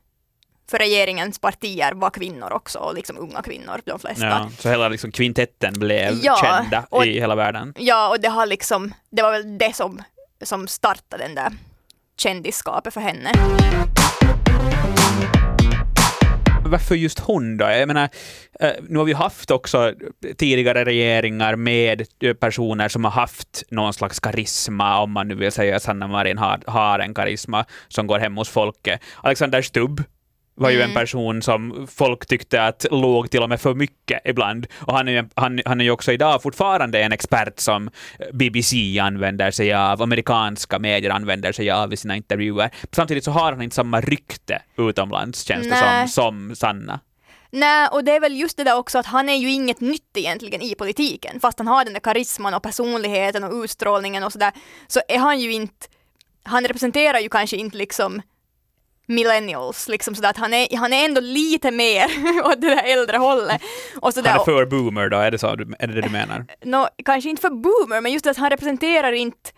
för 0.70 0.78
regeringens 0.78 1.38
partier 1.38 1.92
var 1.92 2.10
kvinnor 2.10 2.52
också, 2.52 2.78
och 2.78 2.94
liksom 2.94 3.18
unga 3.18 3.42
kvinnor, 3.42 3.80
de 3.84 3.98
flesta. 3.98 4.26
Ja, 4.26 4.50
så 4.58 4.68
hela 4.68 4.88
liksom 4.88 5.12
kvintetten 5.12 5.74
blev 5.78 6.20
ja, 6.22 6.36
kända 6.42 6.86
och, 6.90 7.06
i 7.06 7.20
hela 7.20 7.34
världen. 7.34 7.74
Ja, 7.78 8.08
och 8.08 8.20
det 8.20 8.28
har 8.28 8.46
liksom, 8.46 8.94
det 9.10 9.22
var 9.22 9.32
väl 9.32 9.58
det 9.58 9.76
som, 9.76 10.02
som 10.42 10.68
startade 10.68 11.24
den 11.24 11.34
där 11.34 11.52
kändisskapet 12.16 12.94
för 12.94 13.00
henne 13.00 13.32
varför 16.70 16.94
just 16.94 17.18
hon 17.18 17.56
då? 17.56 17.64
Jag 17.64 17.86
menar, 17.86 18.08
eh, 18.60 18.70
nu 18.88 18.98
har 18.98 19.04
vi 19.04 19.12
haft 19.12 19.50
också 19.50 19.92
tidigare 20.36 20.84
regeringar 20.84 21.56
med 21.56 22.02
eh, 22.20 22.34
personer 22.34 22.88
som 22.88 23.04
har 23.04 23.10
haft 23.10 23.62
någon 23.70 23.92
slags 23.92 24.20
karisma, 24.20 25.00
om 25.00 25.12
man 25.12 25.28
nu 25.28 25.34
vill 25.34 25.52
säga 25.52 25.76
att 25.76 25.82
Sanna 25.82 26.08
Marin 26.08 26.38
har, 26.38 26.60
har 26.66 26.98
en 26.98 27.14
karisma 27.14 27.64
som 27.88 28.06
går 28.06 28.18
hem 28.18 28.36
hos 28.36 28.48
folket. 28.48 29.00
Alexander 29.22 29.62
Stubb 29.62 30.02
var 30.54 30.70
ju 30.70 30.82
en 30.82 30.94
person 30.94 31.42
som 31.42 31.86
folk 31.90 32.26
tyckte 32.26 32.62
att 32.62 32.86
låg 32.90 33.30
till 33.30 33.42
och 33.42 33.48
med 33.48 33.60
för 33.60 33.74
mycket 33.74 34.20
ibland. 34.24 34.66
Och 34.80 34.96
han 34.96 35.08
är, 35.08 35.28
han, 35.34 35.60
han 35.64 35.80
är 35.80 35.84
ju 35.84 35.90
också 35.90 36.12
idag 36.12 36.42
fortfarande 36.42 37.02
en 37.02 37.12
expert 37.12 37.60
som 37.60 37.90
BBC 38.32 38.98
använder 38.98 39.50
sig 39.50 39.74
av, 39.74 40.02
amerikanska 40.02 40.78
medier 40.78 41.10
använder 41.10 41.52
sig 41.52 41.70
av 41.70 41.92
i 41.92 41.96
sina 41.96 42.16
intervjuer. 42.16 42.70
Samtidigt 42.92 43.24
så 43.24 43.30
har 43.30 43.52
han 43.52 43.62
inte 43.62 43.76
samma 43.76 44.00
rykte 44.00 44.62
utomlands, 44.78 45.42
känns 45.42 45.68
det 45.68 45.76
som, 45.76 46.08
som 46.08 46.56
Sanna. 46.56 47.00
Nej, 47.50 47.88
och 47.92 48.04
det 48.04 48.12
är 48.12 48.20
väl 48.20 48.36
just 48.36 48.56
det 48.56 48.64
där 48.64 48.76
också 48.76 48.98
att 48.98 49.06
han 49.06 49.28
är 49.28 49.36
ju 49.36 49.50
inget 49.50 49.80
nytt 49.80 50.16
egentligen 50.16 50.62
i 50.62 50.74
politiken. 50.74 51.40
Fast 51.40 51.58
han 51.58 51.68
har 51.68 51.84
den 51.84 51.92
där 51.92 52.00
karisman 52.00 52.54
och 52.54 52.62
personligheten 52.62 53.44
och 53.44 53.52
utstrålningen 53.64 54.24
och 54.24 54.32
sådär, 54.32 54.52
så 54.86 55.00
är 55.08 55.18
han 55.18 55.40
ju 55.40 55.52
inte, 55.52 55.86
han 56.42 56.64
representerar 56.64 57.18
ju 57.18 57.28
kanske 57.28 57.56
inte 57.56 57.76
liksom 57.76 58.22
millennials, 59.06 59.88
liksom 59.88 60.14
sådär 60.14 60.30
att 60.30 60.36
han 60.36 60.54
är, 60.54 60.76
han 60.76 60.92
är 60.92 61.04
ändå 61.04 61.20
lite 61.20 61.70
mer 61.70 62.04
åt 62.44 62.60
det 62.60 62.68
där 62.68 62.82
äldre 62.84 63.16
hållet. 63.16 63.62
Och 64.00 64.14
sådär, 64.14 64.30
Han 64.30 64.40
är 64.40 64.44
för 64.44 64.66
boomer 64.66 65.08
då, 65.08 65.16
är 65.16 65.30
det, 65.30 65.38
så, 65.38 65.46
är 65.48 65.56
det 65.86 65.86
det 65.86 66.00
du 66.00 66.08
menar? 66.10 66.46
nå, 66.64 66.88
kanske 67.04 67.30
inte 67.30 67.42
för 67.42 67.50
boomer, 67.50 68.00
men 68.00 68.12
just 68.12 68.26
att 68.26 68.36
han 68.36 68.50
representerar 68.50 69.12
inte 69.12 69.50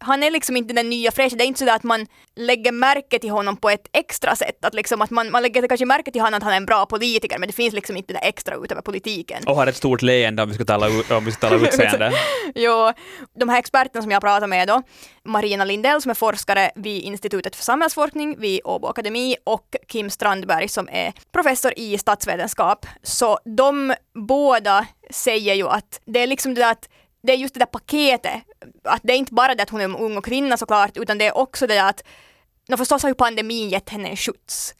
han 0.00 0.22
är 0.22 0.30
liksom 0.30 0.56
inte 0.56 0.74
den 0.74 0.90
nya 0.90 1.10
fräscha, 1.10 1.36
det 1.36 1.44
är 1.44 1.46
inte 1.46 1.58
sådär 1.58 1.76
att 1.76 1.82
man 1.82 2.06
lägger 2.36 2.72
märke 2.72 3.18
till 3.18 3.30
honom 3.30 3.56
på 3.56 3.70
ett 3.70 3.88
extra 3.92 4.36
sätt, 4.36 4.64
att 4.64 4.74
liksom 4.74 5.02
att 5.02 5.10
man, 5.10 5.30
man 5.30 5.42
lägger 5.42 5.68
kanske 5.68 5.86
märke 5.86 6.10
till 6.10 6.20
honom 6.20 6.36
att 6.36 6.42
han 6.42 6.52
är 6.52 6.56
en 6.56 6.66
bra 6.66 6.86
politiker, 6.86 7.38
men 7.38 7.46
det 7.46 7.52
finns 7.52 7.74
liksom 7.74 7.96
inte 7.96 8.12
det 8.12 8.18
extra 8.18 8.54
utöver 8.56 8.82
politiken. 8.82 9.42
Och 9.46 9.56
har 9.56 9.66
ett 9.66 9.76
stort 9.76 10.02
leende 10.02 10.42
om 10.42 10.48
vi 10.48 10.54
ska 10.54 10.64
tala, 10.64 10.86
om 11.16 11.24
vi 11.24 11.32
ska 11.32 11.48
tala 11.48 11.66
utseende. 11.68 12.12
Jo, 12.54 12.92
de 13.38 13.48
här 13.48 13.58
experterna 13.58 14.02
som 14.02 14.10
jag 14.10 14.22
pratar 14.22 14.46
med 14.46 14.68
då, 14.68 14.82
Marina 15.24 15.64
Lindell 15.64 16.02
som 16.02 16.10
är 16.10 16.14
forskare 16.14 16.70
vid 16.74 17.02
Institutet 17.02 17.56
för 17.56 17.64
samhällsforskning 17.64 18.40
vid 18.40 18.60
Åbo 18.64 18.86
Akademi 18.86 19.36
och 19.44 19.76
Kim 19.88 20.10
Strandberg 20.10 20.68
som 20.68 20.88
är 20.92 21.12
professor 21.32 21.72
i 21.76 21.98
statsvetenskap. 21.98 22.86
Så 23.02 23.38
de 23.56 23.94
båda 24.14 24.86
säger 25.10 25.54
ju 25.54 25.68
att 25.68 26.00
det 26.04 26.20
är 26.20 26.26
liksom 26.26 26.54
det 26.54 26.60
där 26.60 26.72
att 26.72 26.88
det 27.28 27.34
är 27.34 27.36
just 27.36 27.54
det 27.54 27.60
där 27.60 27.66
paketet, 27.66 28.42
att 28.84 29.00
det 29.04 29.12
är 29.12 29.16
inte 29.16 29.34
bara 29.34 29.54
det 29.54 29.62
att 29.62 29.70
hon 29.70 29.80
är 29.80 30.00
ung 30.00 30.16
och 30.16 30.24
kvinna 30.24 30.56
såklart, 30.56 30.96
utan 30.96 31.18
det 31.18 31.26
är 31.26 31.38
också 31.38 31.66
det 31.66 31.74
där 31.74 31.88
att, 31.88 32.02
no, 32.68 32.76
förstås 32.76 33.02
har 33.02 33.10
ju 33.10 33.14
pandemin 33.14 33.68
gett 33.68 33.88
henne 33.88 34.08
en 34.08 34.16
skjuts. 34.16 34.74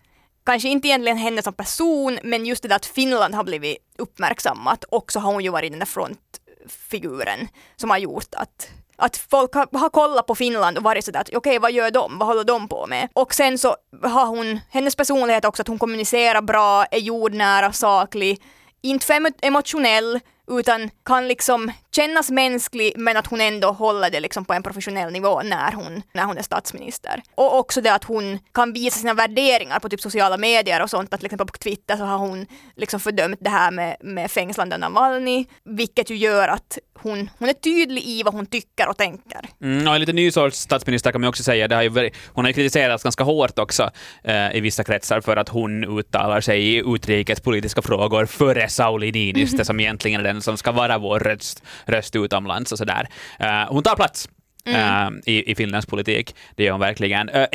Kanske 0.47 0.69
inte 0.69 0.88
egentligen 0.88 1.19
henne 1.19 1.43
som 1.43 1.52
person, 1.52 2.19
men 2.23 2.47
just 2.47 2.62
det 2.62 2.69
där 2.69 2.76
att 2.76 2.87
Finland 2.87 3.35
har 3.35 3.45
blivit 3.45 3.78
uppmärksammat 3.99 4.85
och 4.85 5.12
så 5.12 5.21
har 5.21 5.33
hon 5.33 5.45
ju 5.45 5.50
varit 5.50 5.73
den 5.73 5.78
där 5.78 5.87
frontfiguren 5.87 7.49
som 7.76 7.90
har 7.90 7.99
gjort 7.99 8.35
att 8.35 8.69
att 9.00 9.17
folk 9.17 9.55
har, 9.55 9.78
har 9.78 9.90
kollat 9.90 10.26
på 10.26 10.35
Finland 10.35 10.78
och 10.78 10.85
varit 10.85 11.05
sådär 11.05 11.21
att 11.21 11.35
okej, 11.35 11.59
vad 11.59 11.73
gör 11.73 11.90
de? 11.90 12.19
Vad 12.19 12.28
håller 12.28 12.45
de 12.45 12.69
på 12.69 12.87
med? 12.87 13.09
Och 13.12 13.35
sen 13.35 13.59
så 13.59 13.76
har 14.02 14.26
hon, 14.26 14.61
hennes 14.71 14.97
personlighet 14.97 15.45
också, 15.45 15.62
att 15.62 15.69
hon 15.69 15.78
kommunicerar 15.78 16.43
bra, 16.43 16.85
är 16.85 16.99
jordnära, 16.99 17.73
saklig, 17.73 18.43
inte 18.83 19.07
för 19.07 19.33
emotionell, 19.43 20.21
utan 20.50 20.90
kan 21.05 21.28
liksom 21.28 21.73
kännas 21.99 22.31
mänsklig 22.31 22.93
men 22.97 23.17
att 23.17 23.26
hon 23.26 23.40
ändå 23.40 23.73
håller 23.73 24.11
det 24.11 24.21
liksom 24.21 24.45
på 24.45 24.52
en 24.52 24.62
professionell 24.62 25.12
nivå 25.12 25.43
när 25.43 25.73
hon, 25.73 26.02
när 26.12 26.25
hon 26.25 26.38
är 26.38 26.43
statsminister. 26.43 27.23
Och 27.35 27.59
också 27.59 27.81
det 27.81 27.93
att 27.93 28.05
hon 28.05 28.38
kan 28.55 28.73
visa 28.73 28.99
sina 28.99 29.14
värderingar 29.14 29.78
på 29.78 29.88
typ 29.88 30.00
sociala 30.00 30.37
medier 30.37 30.83
och 30.83 30.90
sånt, 30.90 31.14
att 31.14 31.21
till 31.21 31.26
exempel 31.26 31.47
på 31.47 31.59
Twitter 31.59 31.97
så 31.97 32.05
har 32.05 32.19
hon 32.19 32.47
liksom 32.76 33.00
fördömt 33.00 33.38
det 33.40 33.50
här 33.50 33.71
med, 33.71 33.97
med 34.00 34.31
fängslande 34.31 34.76
av 34.76 34.81
Navalny, 34.81 35.47
vilket 35.64 36.11
ju 36.11 36.17
gör 36.17 36.49
att 36.49 36.78
hon, 37.02 37.31
hon 37.38 37.49
är 37.49 37.52
tydlig 37.52 38.02
i 38.05 38.23
vad 38.23 38.35
hon 38.35 38.47
tycker 38.47 38.88
och 38.88 38.97
tänker. 38.97 39.40
Mm, 39.62 39.88
och 39.88 39.95
en 39.95 40.00
lite 40.00 40.12
ny 40.12 40.31
sorts 40.31 40.59
statsminister 40.59 41.12
kan 41.12 41.21
man 41.21 41.28
också 41.28 41.43
säga. 41.43 41.69
Det 41.69 41.75
har 41.75 41.83
ju 41.83 42.11
hon 42.26 42.45
har 42.45 42.49
ju 42.49 42.55
kritiserats 42.55 43.02
ganska 43.02 43.25
hårt 43.25 43.59
också 43.59 43.90
eh, 44.25 44.57
i 44.57 44.61
vissa 44.61 44.85
kretsar 44.85 45.21
för 45.21 45.37
att 45.37 45.49
hon 45.49 45.99
uttalar 45.99 46.40
sig 46.40 46.75
i 46.75 46.83
utrikespolitiska 46.87 47.83
frågor 47.83 48.26
före 48.26 48.69
Sauli 48.69 49.12
Niinistö 49.12 49.64
som 49.64 49.81
egentligen 49.81 50.21
är 50.21 50.25
den 50.25 50.43
som 50.43 50.57
ska 50.57 50.73
vara 50.73 50.99
vår 50.99 51.21
röst, 51.21 51.62
röst 51.88 52.16
utomlands 52.16 52.73
och 52.73 52.78
sådär. 52.78 53.09
Eh, 53.38 53.64
hon 53.68 53.83
tar 53.83 53.97
plats. 53.97 54.28
eh, 54.64 55.09
i, 55.26 55.50
i 55.50 55.54
Finlands 55.54 55.87
politik. 55.87 56.35
Det 56.57 56.64
gör 56.64 56.73
hon 56.73 56.80
verkligen. 56.80 57.28
Eh, 57.28 57.47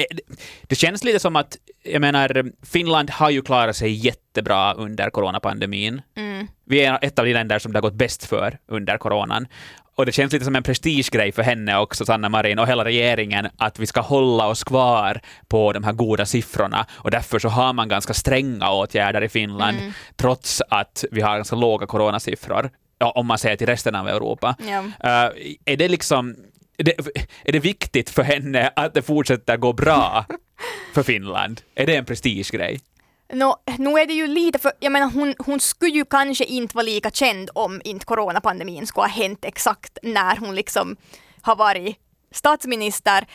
det, 0.61 0.75
känns 0.75 1.03
lite 1.03 1.19
som 1.19 1.35
att, 1.35 1.57
jag 1.83 2.01
menar, 2.01 2.51
Finland 2.65 3.09
har 3.09 3.29
ju 3.29 3.41
klarat 3.41 3.75
sig 3.75 3.91
jättebra 3.91 4.73
under 4.73 5.09
coronapandemin. 5.09 6.01
Mm. 6.15 6.47
Vi 6.65 6.85
är 6.85 6.99
ett 7.01 7.19
av 7.19 7.25
de 7.25 7.33
länder 7.33 7.59
som 7.59 7.73
det 7.73 7.77
har 7.77 7.81
gått 7.81 7.93
bäst 7.93 8.25
för 8.25 8.57
under 8.67 8.97
coronan. 8.97 9.47
Och 9.95 10.05
det 10.05 10.11
känns 10.11 10.33
lite 10.33 10.45
som 10.45 10.55
en 10.55 10.63
prestigegrej 10.63 11.31
för 11.31 11.43
henne 11.43 11.77
också, 11.77 12.05
Sanna 12.05 12.29
Marin, 12.29 12.59
och 12.59 12.67
hela 12.67 12.85
regeringen, 12.85 13.47
att 13.57 13.79
vi 13.79 13.85
ska 13.87 14.01
hålla 14.01 14.47
oss 14.47 14.63
kvar 14.63 15.19
på 15.47 15.73
de 15.73 15.83
här 15.83 15.93
goda 15.93 16.25
siffrorna. 16.25 16.85
Och 16.93 17.11
därför 17.11 17.39
så 17.39 17.49
har 17.49 17.73
man 17.73 17.89
ganska 17.89 18.13
stränga 18.13 18.71
åtgärder 18.71 19.21
i 19.23 19.29
Finland, 19.29 19.77
trots 20.15 20.61
att 20.69 21.05
vi 21.11 21.21
har 21.21 21.35
ganska 21.35 21.55
låga 21.55 21.87
coronasiffror, 21.87 22.69
om 23.11 23.27
man 23.27 23.37
ser 23.37 23.55
till 23.55 23.67
resten 23.67 23.95
av 23.95 24.07
Europa. 24.07 24.55
Ja. 24.59 24.79
Eh, 24.79 25.31
är 25.65 25.77
det 25.77 25.87
liksom 25.87 26.35
det, 26.77 26.99
är 27.45 27.51
det 27.51 27.59
viktigt 27.59 28.09
för 28.09 28.23
henne 28.23 28.71
att 28.75 28.93
det 28.93 29.01
fortsätter 29.01 29.57
gå 29.57 29.73
bra 29.73 30.25
för 30.93 31.03
Finland? 31.03 31.61
Är 31.75 31.85
det 31.85 31.95
en 31.95 32.05
prestigegrej? 32.05 32.81
Nå, 33.33 33.57
nu 33.77 33.89
är 33.91 34.05
det 34.05 34.13
ju 34.13 34.27
lite 34.27 34.59
för, 34.59 34.71
jag 34.79 34.91
menar 34.91 35.11
hon, 35.11 35.35
hon 35.39 35.59
skulle 35.59 35.91
ju 35.91 36.05
kanske 36.05 36.45
inte 36.45 36.75
vara 36.75 36.85
lika 36.85 37.11
känd 37.11 37.49
om 37.53 37.81
inte 37.83 38.05
coronapandemin 38.05 38.87
skulle 38.87 39.03
ha 39.03 39.09
hänt 39.09 39.45
exakt 39.45 39.97
när 40.03 40.37
hon 40.37 40.55
liksom 40.55 40.95
har 41.41 41.55
varit 41.55 41.97
statsminister. 42.31 43.27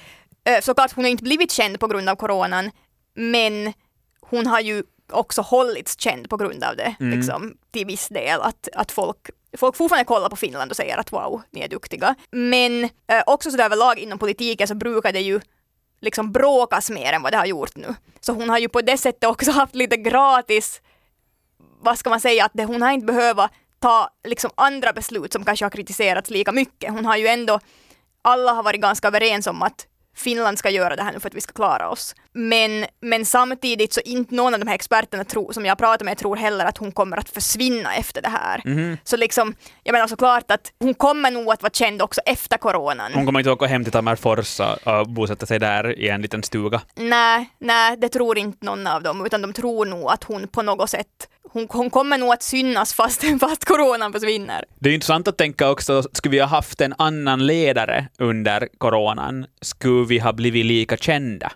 Eh, 0.44 0.60
Såklart 0.60 0.92
hon 0.92 1.04
har 1.04 1.10
inte 1.10 1.24
blivit 1.24 1.52
känd 1.52 1.80
på 1.80 1.86
grund 1.86 2.08
av 2.08 2.16
coronan, 2.16 2.70
men 3.14 3.72
hon 4.20 4.46
har 4.46 4.60
ju 4.60 4.82
också 5.12 5.42
hållits 5.42 5.98
känd 6.00 6.30
på 6.30 6.36
grund 6.36 6.64
av 6.64 6.76
det, 6.76 6.94
liksom, 6.98 7.56
till 7.70 7.86
viss 7.86 8.08
del. 8.08 8.40
Att, 8.40 8.68
att 8.74 8.92
folk, 8.92 9.30
folk 9.56 9.76
fortfarande 9.76 10.04
kollar 10.04 10.28
på 10.28 10.36
Finland 10.36 10.70
och 10.70 10.76
säger 10.76 10.98
att 10.98 11.12
wow, 11.12 11.42
ni 11.50 11.60
är 11.60 11.68
duktiga. 11.68 12.14
Men 12.30 12.84
eh, 12.84 13.22
också 13.26 13.50
sådär 13.50 13.64
överlag 13.64 13.98
inom 13.98 14.18
politiken 14.18 14.68
så 14.68 14.74
brukar 14.74 15.12
det 15.12 15.20
ju 15.20 15.40
liksom 16.00 16.32
bråkas 16.32 16.90
mer 16.90 17.12
än 17.12 17.22
vad 17.22 17.32
det 17.32 17.36
har 17.36 17.46
gjort 17.46 17.76
nu. 17.76 17.94
Så 18.20 18.32
hon 18.32 18.50
har 18.50 18.58
ju 18.58 18.68
på 18.68 18.80
det 18.80 18.98
sättet 18.98 19.24
också 19.24 19.50
haft 19.50 19.74
lite 19.74 19.96
gratis, 19.96 20.80
vad 21.80 21.98
ska 21.98 22.10
man 22.10 22.20
säga, 22.20 22.44
att 22.44 22.52
det, 22.54 22.64
hon 22.64 22.82
har 22.82 22.90
inte 22.90 23.06
behövt 23.06 23.50
ta 23.78 24.10
liksom 24.24 24.50
andra 24.54 24.92
beslut 24.92 25.32
som 25.32 25.44
kanske 25.44 25.64
har 25.64 25.70
kritiserats 25.70 26.30
lika 26.30 26.52
mycket. 26.52 26.92
Hon 26.92 27.06
har 27.06 27.16
ju 27.16 27.26
ändå, 27.26 27.60
alla 28.22 28.52
har 28.52 28.62
varit 28.62 28.80
ganska 28.80 29.08
överens 29.08 29.46
om 29.46 29.62
att 29.62 29.86
Finland 30.18 30.58
ska 30.58 30.70
göra 30.70 30.96
det 30.96 31.02
här 31.02 31.12
nu 31.12 31.20
för 31.20 31.28
att 31.28 31.34
vi 31.34 31.40
ska 31.40 31.52
klara 31.52 31.88
oss. 31.88 32.14
Men, 32.32 32.84
men 33.00 33.24
samtidigt 33.24 33.92
så 33.92 34.00
inte 34.00 34.34
någon 34.34 34.54
av 34.54 34.60
de 34.60 34.66
här 34.68 34.74
experterna 34.74 35.24
tror, 35.24 35.52
som 35.52 35.66
jag 35.66 35.78
pratar 35.78 36.04
med 36.04 36.18
tror 36.18 36.36
heller 36.36 36.64
att 36.64 36.78
hon 36.78 36.92
kommer 36.92 37.16
att 37.16 37.28
försvinna 37.28 37.94
efter 37.94 38.22
det 38.22 38.28
här. 38.28 38.62
Så 39.04 39.16
liksom, 39.16 39.54
jag 39.82 39.92
menar 39.92 40.06
såklart 40.06 40.50
att 40.50 40.72
hon 40.80 40.94
kommer 40.94 41.30
nog 41.30 41.52
att 41.52 41.62
vara 41.62 41.70
känd 41.70 42.02
också 42.02 42.20
efter 42.26 42.58
coronan. 42.58 43.12
Hon 43.14 43.26
kommer 43.26 43.40
inte 43.40 43.50
åka 43.50 43.66
hem 43.66 43.84
till 43.84 43.92
Tammerfors 43.92 44.60
och, 44.60 44.86
och 45.00 45.08
bosätta 45.08 45.46
sig 45.46 45.58
där 45.58 45.98
i 45.98 46.08
en 46.08 46.22
liten 46.22 46.42
stuga. 46.42 46.80
Nej, 46.94 47.50
nej, 47.58 47.96
det 47.96 48.08
tror 48.08 48.38
inte 48.38 48.66
någon 48.66 48.86
av 48.86 49.02
dem, 49.02 49.26
utan 49.26 49.42
de 49.42 49.52
tror 49.52 49.86
nog 49.86 50.10
att 50.10 50.24
hon 50.24 50.48
på 50.48 50.62
något 50.62 50.90
sätt, 50.90 51.28
hon, 51.52 51.66
hon 51.70 51.90
kommer 51.90 52.18
nog 52.18 52.32
att 52.32 52.42
synas 52.42 52.94
fast, 52.94 53.24
fast 53.40 53.64
coronan 53.64 54.12
försvinner. 54.12 54.64
Det 54.78 54.90
är 54.90 54.94
intressant 54.94 55.28
att 55.28 55.38
tänka 55.38 55.70
också, 55.70 56.02
skulle 56.12 56.32
vi 56.32 56.40
ha 56.40 56.46
haft 56.46 56.80
en 56.80 56.94
annan 56.98 57.46
ledare 57.46 58.08
under 58.18 58.68
coronan, 58.78 59.46
skulle 59.60 60.06
vi 60.06 60.18
ha 60.18 60.32
blivit 60.32 60.66
lika 60.66 60.96
kända? 60.96 61.52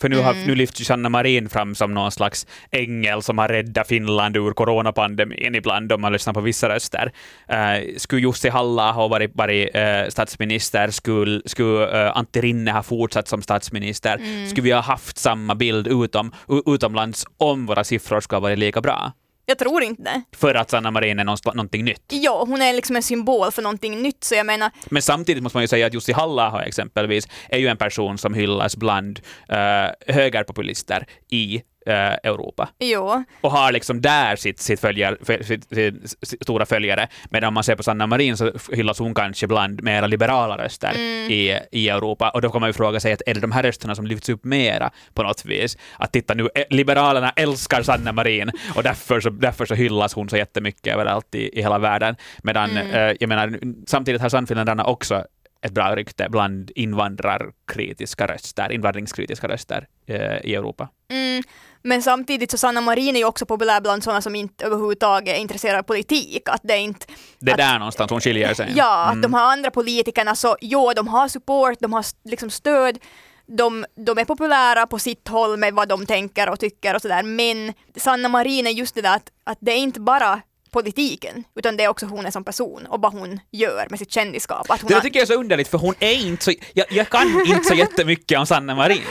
För 0.00 0.08
nu, 0.08 0.16
har, 0.16 0.34
nu 0.46 0.54
lyfts 0.54 0.80
ju 0.80 0.84
Sanna 0.84 1.08
Marin 1.08 1.48
fram 1.48 1.74
som 1.74 1.94
någon 1.94 2.12
slags 2.12 2.46
ängel 2.70 3.22
som 3.22 3.38
har 3.38 3.48
räddat 3.48 3.88
Finland 3.88 4.36
ur 4.36 4.52
coronapandemin 4.52 5.54
ibland, 5.54 5.92
om 5.92 6.00
man 6.00 6.12
lyssnar 6.12 6.32
på 6.32 6.40
vissa 6.40 6.68
röster. 6.68 7.12
Uh, 7.52 7.96
skulle 7.96 8.22
Jussi 8.22 8.48
halla 8.48 8.92
ha 8.92 9.08
varit, 9.08 9.30
varit 9.34 9.76
uh, 9.76 10.08
statsminister, 10.08 10.90
skulle, 10.90 11.40
skulle 11.44 12.06
uh, 12.06 12.16
Antti 12.16 12.40
Rinne 12.40 12.72
ha 12.72 12.82
fortsatt 12.82 13.28
som 13.28 13.42
statsminister, 13.42 14.20
skulle 14.48 14.64
vi 14.64 14.72
ha 14.72 14.80
haft 14.80 15.18
samma 15.18 15.54
bild 15.54 15.86
utom, 15.86 16.32
utomlands 16.66 17.26
om 17.38 17.66
våra 17.66 17.84
siffror 17.84 18.20
skulle 18.20 18.36
ha 18.36 18.42
varit 18.42 18.58
lika 18.58 18.80
bra? 18.80 19.12
Jag 19.46 19.58
tror 19.58 19.82
inte 19.82 20.02
det. 20.02 20.22
För 20.36 20.54
att 20.54 20.70
Sanna 20.70 20.90
Marin 20.90 21.18
är 21.18 21.24
någonting 21.24 21.84
nytt. 21.84 22.02
Ja, 22.08 22.44
hon 22.48 22.62
är 22.62 22.72
liksom 22.72 22.96
en 22.96 23.02
symbol 23.02 23.50
för 23.50 23.62
någonting 23.62 24.02
nytt, 24.02 24.24
så 24.24 24.34
jag 24.34 24.46
menar, 24.46 24.70
Men 24.90 25.02
samtidigt 25.02 25.42
måste 25.42 25.56
man 25.56 25.62
ju 25.62 25.68
säga 25.68 25.86
att 25.86 25.94
Jussi 25.94 26.12
halla 26.12 26.64
exempelvis 26.64 27.28
är 27.48 27.58
ju 27.58 27.68
en 27.68 27.76
person 27.76 28.18
som 28.18 28.34
hyllas 28.34 28.76
bland 28.76 29.20
uh, 29.52 30.14
högerpopulister 30.14 31.06
i 31.30 31.62
Europa. 31.86 32.68
Jo. 32.78 33.24
och 33.40 33.50
har 33.50 33.72
liksom 33.72 34.00
där 34.00 34.36
sitt, 34.36 34.58
sitt, 34.60 34.80
följar, 34.80 35.18
sitt, 35.42 35.64
sitt, 35.74 36.16
sitt 36.22 36.42
stora 36.42 36.66
följare. 36.66 37.08
Medan 37.30 37.48
om 37.48 37.54
man 37.54 37.64
ser 37.64 37.76
på 37.76 37.82
Sanna 37.82 38.06
Marin 38.06 38.36
så 38.36 38.52
hyllas 38.72 38.98
hon 38.98 39.14
kanske 39.14 39.46
bland 39.46 39.82
mera 39.82 40.06
liberala 40.06 40.58
röster 40.64 40.90
Mm. 40.94 41.30
i, 41.32 41.58
i 41.72 41.88
Europa. 41.88 42.30
Och 42.30 42.42
då 42.42 42.50
kan 42.50 42.60
man 42.60 42.68
ju 42.68 42.72
fråga 42.72 43.00
sig 43.00 43.12
att 43.12 43.22
är 43.26 43.34
det 43.34 43.40
de 43.40 43.52
här 43.52 43.62
rösterna 43.62 43.94
som 43.94 44.06
lyfts 44.06 44.28
upp 44.28 44.44
mera 44.44 44.90
på 45.14 45.22
något 45.22 45.44
vis? 45.44 45.76
Att 45.98 46.12
titta 46.12 46.34
nu, 46.34 46.48
eh, 46.54 46.64
liberalerna 46.70 47.30
älskar 47.36 47.82
Sanna 47.82 48.12
Marin 48.12 48.50
och 48.76 48.82
därför 48.82 49.20
så, 49.20 49.30
därför 49.30 49.66
så 49.66 49.74
hyllas 49.74 50.14
hon 50.14 50.28
så 50.28 50.36
jättemycket 50.36 50.94
överallt 50.94 51.34
i, 51.34 51.58
i 51.58 51.62
hela 51.62 51.78
världen. 51.78 52.16
Medan, 52.42 52.70
Mm. 52.70 52.90
eh, 53.10 53.16
jag 53.20 53.28
menar, 53.28 53.58
samtidigt 53.86 54.20
har 54.22 54.28
Sannfinländarna 54.28 54.84
också 54.84 55.24
ett 55.62 55.72
bra 55.72 55.96
rykte 55.96 56.26
bland 56.30 56.70
invandrarkritiska 56.74 58.26
röster, 58.26 58.72
invandringskritiska 58.72 59.48
röster 59.48 59.86
eh, 60.06 60.36
i 60.44 60.54
Europa. 60.54 60.88
Mm. 61.10 61.42
Men 61.86 62.02
samtidigt 62.02 62.50
så 62.50 62.58
Sanna 62.58 62.80
Marin 62.80 63.14
är 63.16 63.20
ju 63.20 63.24
också 63.24 63.46
populär 63.46 63.80
bland 63.80 64.04
sådana 64.04 64.20
som 64.20 64.34
inte 64.34 64.64
överhuvudtaget 64.64 65.36
är 65.36 65.40
intresserade 65.40 65.78
av 65.78 65.82
politik. 65.82 66.42
Att 66.48 66.60
det 66.64 66.72
är 66.74 66.78
inte 66.78 67.06
Det 67.38 67.50
är 67.50 67.54
Att- 67.54 67.58
där 67.58 67.78
någonstans 67.78 68.10
hon 68.10 68.20
skiljer 68.20 68.54
sig. 68.54 68.72
Ja, 68.76 69.04
Mm. 69.04 69.16
att 69.18 69.22
de 69.22 69.34
här 69.34 69.52
andra 69.52 69.70
politikerna 69.70 70.34
så 70.34 70.56
jo, 70.60 70.92
de 70.96 71.08
har 71.08 71.28
support, 71.28 71.78
de 71.80 71.92
har 71.92 72.04
liksom 72.24 72.50
stöd, 72.50 72.98
de, 73.46 73.84
de 74.06 74.18
är 74.18 74.24
populära 74.24 74.86
på 74.86 74.98
sitt 74.98 75.28
håll 75.28 75.56
med 75.56 75.74
vad 75.74 75.88
de 75.88 76.06
tänker 76.06 76.48
och 76.48 76.60
tycker 76.60 76.94
och 76.94 77.02
sådär, 77.02 77.22
men 77.22 77.72
Sanna 77.96 78.28
Marin 78.28 78.66
är 78.66 78.70
just 78.70 78.94
det 78.94 79.02
där 79.02 79.16
att, 79.16 79.28
att 79.44 79.58
det 79.60 79.72
är 79.72 79.76
inte 79.76 80.00
bara 80.00 80.40
politiken, 80.70 81.44
utan 81.56 81.76
det 81.76 81.84
är 81.84 81.88
också 81.88 82.06
hon 82.06 82.26
är 82.26 82.30
som 82.30 82.44
person 82.44 82.86
och 82.86 83.00
vad 83.00 83.12
hon 83.12 83.40
gör 83.50 83.86
med 83.90 83.98
sitt 83.98 84.12
kändisskap. 84.12 84.66
Det 84.88 84.94
har, 84.94 85.00
tycker 85.00 85.18
jag 85.18 85.22
är 85.22 85.34
så 85.34 85.40
underligt, 85.40 85.68
för 85.68 85.78
hon 85.78 85.94
är 86.00 86.26
inte 86.26 86.44
så... 86.44 86.52
Jag, 86.74 86.86
jag 86.92 87.08
kan 87.08 87.40
inte 87.46 87.64
så 87.64 87.74
jättemycket 87.84 88.38
om 88.38 88.46
Sanna 88.46 88.74
Marin. 88.74 89.02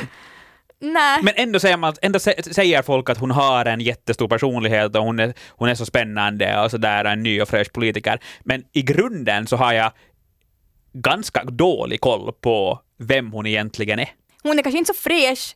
Nej, 0.83 1.19
Men 1.23 1.33
ändå 1.37 1.59
säger, 1.59 1.77
man, 1.77 1.93
ändå 2.01 2.19
sä- 2.19 2.53
säger 2.53 2.81
folk 2.81 3.09
att 3.09 3.17
hon 3.17 3.31
har 3.31 3.65
en 3.65 3.81
jättestor 3.81 4.27
personlighet 4.27 4.95
och 4.95 5.03
hon 5.03 5.19
är, 5.19 5.33
hon 5.49 5.69
är 5.69 5.75
så 5.75 5.85
spännande 5.85 6.59
och 6.59 6.71
sådär, 6.71 7.05
en 7.05 7.23
ny 7.23 7.41
och 7.41 7.49
fräsch 7.49 7.73
politiker. 7.73 8.19
Men 8.43 8.63
i 8.73 8.81
grunden 8.81 9.47
så 9.47 9.55
har 9.55 9.73
jag 9.73 9.91
ganska 10.93 11.43
dålig 11.43 12.01
koll 12.01 12.33
på 12.41 12.79
vem 12.99 13.31
hon 13.31 13.45
egentligen 13.45 13.99
är. 13.99 14.09
hon 14.43 14.59
är 14.59 14.63
kanske 14.63 14.79
inte 14.79 14.93
så 14.93 14.99
fräsch 15.09 15.55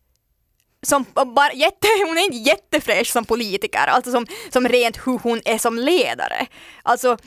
som 0.82 1.06
bara 1.14 1.54
jätte, 1.54 1.88
hon 2.08 2.18
är 2.18 2.24
inte 2.26 2.38
jättefräsch 2.38 3.08
som 3.08 3.26
politiker, 3.26 3.88
alltså 3.88 4.12
som, 4.12 4.26
som 4.50 4.68
rent 4.68 4.98
hur 5.08 5.20
hon 5.20 5.42
är 5.46 5.58
som 5.58 5.78
ledare. 5.78 6.48
Alltså, 6.84 7.18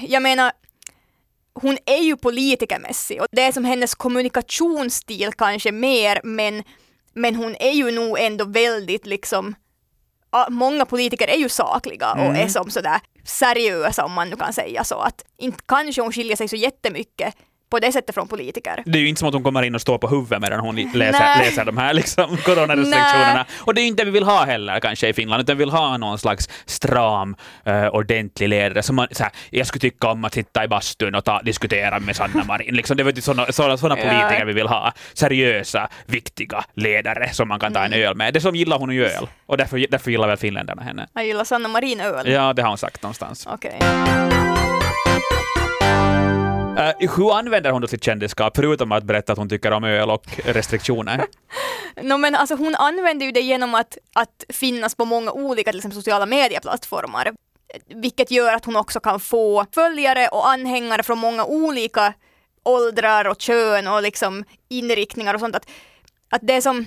jag 0.00 0.22
menar, 0.22 0.52
hon 1.54 1.78
är 1.86 2.02
ju 2.02 2.16
politikermässig 2.16 3.20
och 3.20 3.26
det 3.32 3.42
är 3.42 3.52
som 3.52 3.64
hennes 3.64 3.94
kommunikationsstil 3.94 5.32
kanske 5.32 5.72
mer, 5.72 6.20
men, 6.24 6.62
men 7.12 7.34
hon 7.34 7.56
är 7.60 7.72
ju 7.72 7.90
nog 7.90 8.18
ändå 8.18 8.44
väldigt 8.44 9.06
liksom 9.06 9.54
Många 10.48 10.84
politiker 10.84 11.28
är 11.28 11.36
ju 11.36 11.48
sakliga 11.48 12.12
och 12.12 12.36
är 12.36 12.48
som 12.48 12.70
sådär 12.70 13.00
seriösa 13.24 14.04
om 14.04 14.12
man 14.12 14.30
nu 14.30 14.36
kan 14.36 14.52
säga 14.52 14.84
så 14.84 14.98
att 15.00 15.24
inte 15.38 15.62
kanske 15.66 16.02
hon 16.02 16.12
skiljer 16.12 16.36
sig 16.36 16.48
så 16.48 16.56
jättemycket 16.56 17.34
på 17.70 17.78
det 17.78 17.92
sättet 17.92 18.14
från 18.14 18.28
politiker. 18.28 18.82
Det 18.86 18.98
är 18.98 19.02
ju 19.02 19.08
inte 19.08 19.18
som 19.18 19.28
att 19.28 19.34
hon 19.34 19.42
kommer 19.44 19.62
in 19.62 19.74
och 19.74 19.80
står 19.80 19.98
på 19.98 20.08
huvudet 20.08 20.40
medan 20.42 20.60
hon 20.60 20.76
läser, 20.76 21.20
Nej. 21.20 21.38
läser 21.44 21.64
de 21.64 21.76
här 21.78 21.94
liksom, 21.94 22.36
coronarestriktionerna. 22.44 23.46
Och 23.60 23.74
det 23.74 23.80
är 23.80 23.82
ju 23.82 23.88
inte 23.88 24.00
det 24.04 24.04
vi 24.04 24.10
vill 24.10 24.24
ha 24.24 24.44
heller 24.44 24.80
kanske 24.80 25.08
i 25.08 25.12
Finland, 25.12 25.42
utan 25.42 25.56
vi 25.56 25.62
vill 25.64 25.70
ha 25.70 25.96
någon 25.96 26.18
slags 26.18 26.48
stram, 26.66 27.36
uh, 27.68 27.86
ordentlig 27.86 28.48
ledare. 28.48 28.82
Som 28.82 28.96
man, 28.96 29.06
så 29.10 29.22
här, 29.22 29.32
jag 29.50 29.66
skulle 29.66 29.80
tycka 29.80 30.08
om 30.08 30.24
att 30.24 30.34
sitta 30.34 30.64
i 30.64 30.68
bastun 30.68 31.14
och 31.14 31.24
ta, 31.24 31.42
diskutera 31.42 31.98
med 32.00 32.16
Sanna 32.16 32.44
Marin. 32.44 32.74
Liksom, 32.74 32.96
det 32.96 33.02
är 33.02 33.20
sådana, 33.20 33.52
sådana, 33.52 33.76
sådana 33.76 34.00
Ja. 34.00 34.08
politiker 34.10 34.44
vi 34.46 34.52
vill 34.52 34.66
ha. 34.68 34.92
Seriösa, 35.14 35.88
viktiga 36.06 36.64
ledare 36.74 37.28
som 37.32 37.48
man 37.48 37.60
kan 37.60 37.72
ta 37.72 37.80
en 37.84 37.92
Mm. 37.92 38.08
öl 38.08 38.14
med. 38.16 38.34
Det 38.34 38.40
som 38.40 38.56
gillar 38.56 38.78
hon 38.78 38.90
ju 38.94 39.06
öl. 39.06 39.26
Och 39.46 39.56
därför, 39.56 39.86
därför 39.90 40.10
gillar 40.10 40.28
väl 40.28 40.36
finländarna 40.36 40.82
henne. 40.82 41.06
Jag 41.14 41.26
gillar 41.26 41.44
Sanna 41.44 41.68
Marin 41.68 42.00
öl. 42.00 42.30
Ja, 42.30 42.52
det 42.52 42.62
har 42.62 42.68
hon 42.68 42.78
sagt 42.78 43.02
någonstans. 43.02 43.46
Okej. 43.50 43.78
Uh, 46.78 47.10
hur 47.16 47.38
använder 47.38 47.70
hon 47.70 47.82
då 47.82 47.88
sitt 47.88 48.04
kändisskap, 48.04 48.56
förutom 48.56 48.92
att 48.92 49.04
berätta 49.04 49.32
att 49.32 49.38
hon 49.38 49.48
tycker 49.48 49.70
om 49.70 49.84
öl 49.84 50.10
och 50.10 50.26
restriktioner? 50.44 51.24
No, 52.02 52.16
men 52.16 52.34
alltså 52.34 52.54
hon 52.54 52.74
använder 52.74 53.26
ju 53.26 53.32
det 53.32 53.40
genom 53.40 53.74
att, 53.74 53.98
att 54.12 54.44
finnas 54.48 54.94
på 54.94 55.04
många 55.04 55.32
olika 55.32 55.72
liksom, 55.72 55.92
sociala 55.92 56.26
medieplattformar. 56.26 57.32
Vilket 57.86 58.30
gör 58.30 58.54
att 58.54 58.64
hon 58.64 58.76
också 58.76 59.00
kan 59.00 59.20
få 59.20 59.66
följare 59.74 60.28
och 60.28 60.48
anhängare 60.48 61.02
från 61.02 61.18
många 61.18 61.44
olika 61.44 62.14
åldrar 62.62 63.24
och 63.24 63.40
kön 63.40 63.86
och 63.86 64.02
liksom 64.02 64.44
inriktningar 64.68 65.34
och 65.34 65.40
sånt. 65.40 65.56
Att, 65.56 65.70
att 66.30 66.40
det 66.42 66.62
som, 66.62 66.86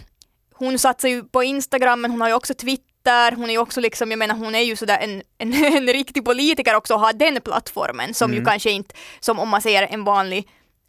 hon 0.53 0.79
satsar 0.79 1.09
ju 1.09 1.23
på 1.23 1.43
Instagram 1.43 2.01
men 2.01 2.11
hon 2.11 2.21
har 2.21 2.27
ju 2.27 2.33
också 2.33 2.53
Twitter, 2.53 2.90
hon 3.35 3.45
är 3.45 3.51
ju 3.51 3.57
också 3.57 3.81
liksom, 3.81 4.11
jag 4.11 4.19
menar 4.19 4.35
hon 4.35 4.55
är 4.55 4.61
ju 4.61 4.75
sådär 4.75 4.97
en, 5.01 5.23
en, 5.37 5.53
en 5.53 5.87
riktig 5.87 6.25
politiker 6.25 6.75
också 6.75 6.93
och 6.93 6.99
har 6.99 7.13
den 7.13 7.41
plattformen 7.41 8.13
som 8.13 8.33
ju 8.33 8.45
kanske 8.45 8.71
inte, 8.71 8.95
som 9.19 9.39
om 9.39 9.49
man 9.49 9.61
säger 9.61 9.87
en 9.89 10.03
vanlig 10.03 10.47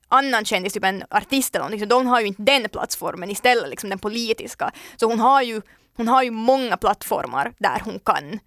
annan 0.08 0.44
kändis, 0.44 0.72
typ 0.72 0.84
en 0.84 1.04
artist 1.10 1.54
eller 1.54 1.62
någonting, 1.64 1.80
så 1.80 1.86
de 1.86 2.06
har 2.06 2.20
ju 2.20 2.26
inte 2.26 2.42
den 2.42 2.68
plattformen 2.68 3.30
istället, 3.30 3.70
liksom 3.70 3.90
den 3.90 3.98
politiska. 3.98 4.72
Så 4.96 5.06
hon 5.06 5.20
har 5.20 5.42
ju, 5.42 5.62
hon 5.96 6.08
har 6.08 6.22
ju 6.22 6.30
många 6.30 6.76
plattformar 6.76 7.52
där 7.58 7.82
hon 7.84 7.98
kan 7.98 8.38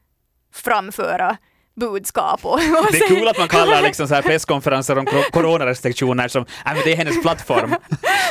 framföra 0.54 1.38
budskap 1.76 2.46
och, 2.46 2.54
och 2.54 2.60
Det 2.92 2.98
är 2.98 3.08
kul 3.08 3.28
att 3.28 3.38
man 3.38 3.48
kallar 3.48 3.82
liksom 3.82 4.08
så 4.08 4.16
här 4.16 4.22
presskonferenser 4.22 4.98
om 4.98 5.06
coronarestriktioner 5.32 6.28
som 6.28 6.46
äh, 6.66 6.74
det 6.84 6.92
är 6.92 6.96
hennes 6.96 7.22
plattform. 7.22 7.70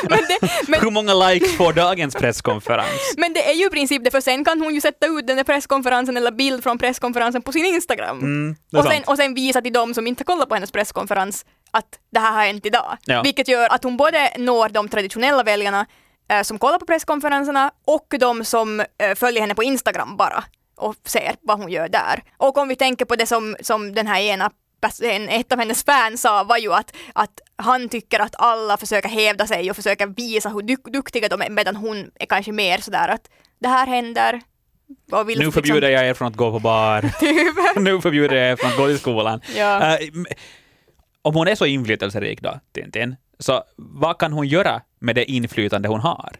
men, 0.09 0.19
det, 0.29 0.49
men, 0.67 0.81
Hur 0.81 0.91
många 0.91 1.13
likes 1.13 1.57
får 1.57 1.73
dagens 1.73 2.15
presskonferens? 2.15 3.13
men 3.17 3.33
det 3.33 3.49
är 3.49 3.53
ju 3.53 3.65
i 3.65 3.69
princip 3.69 4.03
det, 4.03 4.11
för 4.11 4.21
sen 4.21 4.45
kan 4.45 4.61
hon 4.61 4.75
ju 4.75 4.81
sätta 4.81 5.05
ut 5.05 5.27
den 5.27 5.37
där 5.37 5.43
presskonferensen 5.43 6.17
eller 6.17 6.31
bild 6.31 6.63
från 6.63 6.77
presskonferensen 6.77 7.41
på 7.41 7.51
sin 7.51 7.65
Instagram. 7.65 8.19
Mm, 8.19 8.55
och, 8.73 8.83
sen, 8.83 9.03
och 9.07 9.17
sen 9.17 9.33
visa 9.33 9.61
till 9.61 9.73
dem 9.73 9.93
som 9.93 10.07
inte 10.07 10.23
kollar 10.23 10.45
på 10.45 10.53
hennes 10.53 10.71
presskonferens 10.71 11.45
att 11.71 11.99
det 12.11 12.19
här 12.19 12.31
har 12.31 12.43
hänt 12.43 12.65
idag. 12.65 12.97
Ja. 13.05 13.21
Vilket 13.21 13.47
gör 13.47 13.73
att 13.73 13.83
hon 13.83 13.97
både 13.97 14.29
når 14.37 14.69
de 14.69 14.89
traditionella 14.89 15.43
väljarna 15.43 15.85
eh, 16.31 16.41
som 16.41 16.59
kollar 16.59 16.79
på 16.79 16.85
presskonferenserna 16.85 17.71
och 17.85 18.07
de 18.19 18.45
som 18.45 18.79
eh, 18.79 19.15
följer 19.15 19.41
henne 19.41 19.55
på 19.55 19.63
Instagram 19.63 20.17
bara 20.17 20.43
och 20.75 20.95
ser 21.05 21.35
vad 21.41 21.59
hon 21.59 21.71
gör 21.71 21.89
där. 21.89 22.23
Och 22.37 22.57
om 22.57 22.67
vi 22.67 22.75
tänker 22.75 23.05
på 23.05 23.15
det 23.15 23.25
som, 23.25 23.55
som 23.61 23.93
den 23.95 24.07
här 24.07 24.21
ena 24.21 24.51
en, 25.03 25.29
ett 25.29 25.51
av 25.51 25.59
hennes 25.59 25.83
fans 25.83 26.21
sa 26.21 26.43
var 26.43 26.57
ju 26.57 26.73
att, 26.73 26.95
att 27.13 27.39
han 27.55 27.89
tycker 27.89 28.19
att 28.19 28.35
alla 28.37 28.77
försöker 28.77 29.09
hävda 29.09 29.47
sig 29.47 29.69
och 29.69 29.75
försöker 29.75 30.07
visa 30.07 30.49
hur 30.49 30.61
duk- 30.61 30.91
duktiga 30.91 31.27
de 31.27 31.41
är 31.41 31.49
medan 31.49 31.75
hon 31.75 32.11
är 32.19 32.25
kanske 32.25 32.51
mer 32.51 32.77
sådär 32.77 33.07
att 33.07 33.29
det 33.59 33.67
här 33.67 33.87
händer. 33.87 34.41
Nu 35.11 35.23
liksom- 35.25 35.51
förbjuder 35.51 35.89
jag 35.89 36.07
er 36.07 36.13
från 36.13 36.27
att 36.27 36.35
gå 36.35 36.51
på 36.51 36.59
bar. 36.59 37.11
nu 37.79 38.01
förbjuder 38.01 38.35
jag 38.35 38.51
er 38.51 38.55
från 38.55 38.71
att 38.71 38.77
gå 38.77 38.87
till 38.87 38.99
skolan. 38.99 39.41
Ja. 39.55 39.97
M- 39.97 40.25
om 41.21 41.35
hon 41.35 41.47
är 41.47 41.55
så 41.55 41.65
inflytelserik 41.65 42.41
då, 42.41 42.59
Tintin, 42.73 43.15
så 43.39 43.63
vad 43.77 44.17
kan 44.17 44.33
hon 44.33 44.47
göra 44.47 44.81
med 44.99 45.15
det 45.15 45.31
inflytande 45.31 45.87
hon 45.87 45.99
har? 45.99 46.35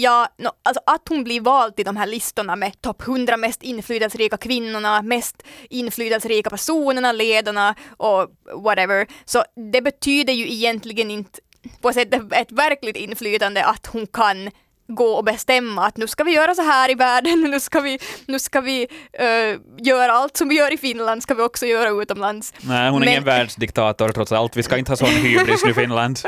Ja, 0.00 0.28
no, 0.38 0.50
alltså 0.62 0.82
att 0.86 1.08
hon 1.08 1.24
blir 1.24 1.40
vald 1.40 1.76
till 1.76 1.84
de 1.84 1.96
här 1.96 2.06
listorna 2.06 2.56
med 2.56 2.80
topp 2.80 3.02
100 3.02 3.36
mest 3.36 3.62
inflytelserika 3.62 4.36
kvinnorna, 4.36 5.02
mest 5.02 5.42
inflytelserika 5.70 6.50
personerna, 6.50 7.12
ledarna 7.12 7.74
och 7.96 8.28
whatever. 8.62 9.06
Så 9.24 9.44
det 9.72 9.82
betyder 9.82 10.32
ju 10.32 10.52
egentligen 10.52 11.10
inte 11.10 11.40
på 11.80 11.88
ett 11.88 11.94
sätt 11.94 12.14
ett, 12.32 12.52
verkligt 12.52 12.96
inflytande 12.96 13.64
att 13.64 13.86
hon 13.86 14.06
kan 14.06 14.50
gå 14.88 15.12
och 15.12 15.24
bestämma 15.24 15.86
att 15.86 15.96
nu 15.96 16.06
ska 16.06 16.24
vi 16.24 16.34
göra 16.34 16.54
så 16.54 16.62
här 16.62 16.90
i 16.90 16.94
världen, 16.94 17.40
nu 17.50 17.60
ska 17.60 17.80
vi, 17.80 17.98
nu 18.26 18.38
ska 18.38 18.60
vi 18.60 18.88
eh, 19.12 19.60
göra 19.78 20.12
allt 20.12 20.36
som 20.36 20.48
vi 20.48 20.54
gör 20.54 20.72
i 20.72 20.76
Finland 20.76 21.22
ska 21.22 21.34
vi 21.34 21.42
också 21.42 21.66
göra 21.66 22.02
utomlands. 22.02 22.54
Nej, 22.60 22.90
hon 22.90 23.02
är 23.02 23.06
Men- 23.06 23.08
ingen 23.08 23.24
världsdiktator 23.34 24.08
trots 24.08 24.32
allt. 24.32 24.56
Vi 24.56 24.62
ska 24.62 24.76
inte 24.76 24.92
ha 24.92 24.96
sån 24.96 25.08
hybris 25.08 25.64
nu 25.64 25.70
i 25.70 25.74
Finland. 25.74 26.18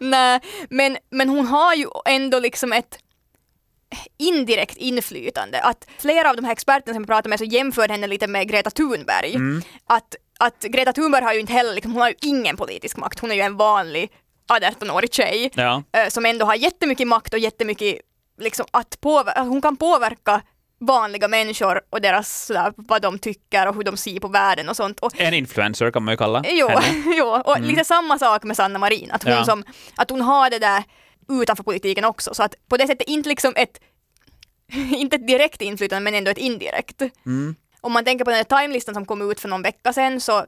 Nej, 0.00 0.40
men, 0.70 0.96
men 1.10 1.28
hon 1.28 1.46
har 1.46 1.74
ju 1.74 1.86
ändå 2.04 2.38
liksom 2.38 2.72
ett 2.72 2.98
indirekt 4.18 4.76
inflytande. 4.76 5.60
Att 5.60 5.86
flera 5.98 6.30
av 6.30 6.36
de 6.36 6.44
här 6.44 6.52
experterna 6.52 6.94
som 6.94 7.02
jag 7.02 7.08
pratar 7.08 7.30
med 7.30 7.38
så 7.38 7.44
jämför 7.44 7.88
henne 7.88 8.06
lite 8.06 8.26
med 8.26 8.48
Greta 8.48 8.70
Thunberg. 8.70 9.34
Mm. 9.34 9.62
Att, 9.86 10.14
att 10.38 10.62
Greta 10.62 10.92
Thunberg 10.92 11.24
har 11.24 11.32
ju 11.32 11.40
inte 11.40 11.52
heller, 11.52 11.74
liksom, 11.74 11.92
hon 11.92 12.00
har 12.02 12.08
ju 12.08 12.14
ingen 12.22 12.56
politisk 12.56 12.96
makt. 12.96 13.20
Hon 13.20 13.30
är 13.30 13.34
ju 13.34 13.40
en 13.40 13.56
vanlig 13.56 14.10
18-årig 14.48 15.14
tjej 15.14 15.50
Ja. 15.54 15.82
eh, 15.92 16.08
som 16.08 16.26
ändå 16.26 16.46
har 16.46 16.54
jättemycket 16.54 17.06
makt 17.08 17.32
och 17.32 17.38
jättemycket 17.38 17.98
liksom, 18.40 18.66
att 18.70 19.00
påverka, 19.00 19.40
hon 19.42 19.62
kan 19.62 19.76
påverka 19.76 20.42
vanliga 20.80 21.28
människor 21.28 21.80
och 21.90 22.00
deras 22.00 22.46
sådär, 22.46 22.72
vad 22.76 23.02
de 23.02 23.18
tycker 23.18 23.66
och 23.68 23.74
hur 23.74 23.82
de 23.84 23.96
ser 23.96 24.20
på 24.20 24.28
världen 24.28 24.68
och 24.68 24.76
sånt. 24.76 25.00
Och 25.00 25.20
En 25.20 25.34
influencer 25.34 25.90
kan 25.90 26.02
man 26.04 26.12
ju 26.12 26.18
kalla 26.18 26.42
Jo, 26.48 26.68
henne. 26.68 27.02
jo. 27.16 27.26
och 27.44 27.60
lite 27.60 27.84
samma 27.84 28.18
sak 28.18 28.42
med 28.44 28.56
Sanna 28.56 28.78
Marin, 28.78 29.10
att 29.12 29.22
hon, 29.22 29.32
Ja. 29.32 29.44
som, 29.44 29.64
att 29.96 30.10
hon 30.10 30.20
har 30.20 30.50
det 30.50 30.58
där 30.58 30.82
utanför 31.28 31.62
politiken 31.64 32.04
också, 32.04 32.34
så 32.34 32.42
att 32.42 32.54
på 32.68 32.76
det 32.76 32.86
sättet 32.86 33.08
inte 33.08 33.28
liksom 33.28 33.52
ett, 33.56 33.80
inte 34.90 35.16
ett 35.16 35.26
direkt 35.26 35.62
inflytande 35.62 36.00
men 36.00 36.14
ändå 36.14 36.30
ett 36.30 36.38
indirekt. 36.38 37.02
Om 37.80 37.92
man 37.92 38.04
tänker 38.04 38.24
på 38.24 38.30
den 38.30 38.36
här 38.48 38.62
timelistan 38.62 38.94
som 38.94 39.06
kom 39.06 39.30
ut 39.30 39.40
för 39.40 39.48
någon 39.48 39.62
vecka 39.62 39.92
sedan 39.92 40.20
så 40.20 40.38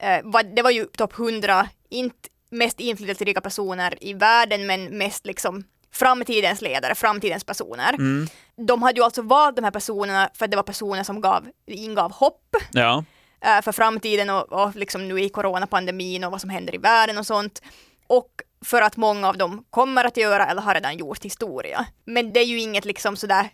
eh, 0.00 0.20
var, 0.24 0.42
det 0.56 0.62
var 0.62 0.70
ju 0.70 0.84
topp 0.84 1.18
100, 1.18 1.68
inte 1.90 2.28
mest 2.50 2.80
inflytelserika 2.80 3.40
personer 3.40 4.04
i 4.04 4.12
världen 4.14 4.66
men 4.66 4.98
mest 4.98 5.26
liksom 5.26 5.64
framtidens 5.92 6.62
ledare, 6.62 6.94
framtidens 6.94 7.44
personer. 7.44 7.92
Mm. 7.94 8.28
De 8.66 8.82
hade 8.82 8.98
ju 9.00 9.04
alltså 9.04 9.22
valt 9.22 9.56
de 9.56 9.64
här 9.64 9.70
personerna 9.70 10.30
för 10.34 10.44
att 10.44 10.50
det 10.50 10.56
var 10.56 10.64
personer 10.64 11.02
som 11.02 11.20
gav, 11.20 11.46
ingav 11.66 12.12
hopp 12.12 12.56
Ja. 12.72 13.04
eh, 13.40 13.62
för 13.62 13.72
framtiden 13.72 14.30
och, 14.30 14.52
och 14.52 14.76
liksom 14.76 15.08
nu 15.08 15.20
i 15.20 15.28
coronapandemin 15.28 16.24
och 16.24 16.30
vad 16.32 16.40
som 16.40 16.50
händer 16.50 16.74
i 16.74 16.78
världen 16.78 17.18
och 17.18 17.26
sånt. 17.26 17.62
Och 18.06 18.30
för 18.66 18.82
att 18.82 18.96
många 18.96 19.28
av 19.28 19.36
dem 19.36 19.64
kommer 19.70 20.04
att 20.04 20.16
göra 20.16 20.46
eller 20.46 20.62
har 20.62 20.74
redan 20.74 20.96
gjort 20.96 21.24
historia. 21.24 21.86
Men 22.04 22.32
det 22.32 22.40
är 22.40 22.44
ju 22.44 22.60
inget 22.60 22.84
liksom 22.84 23.16
sådär 23.16 23.48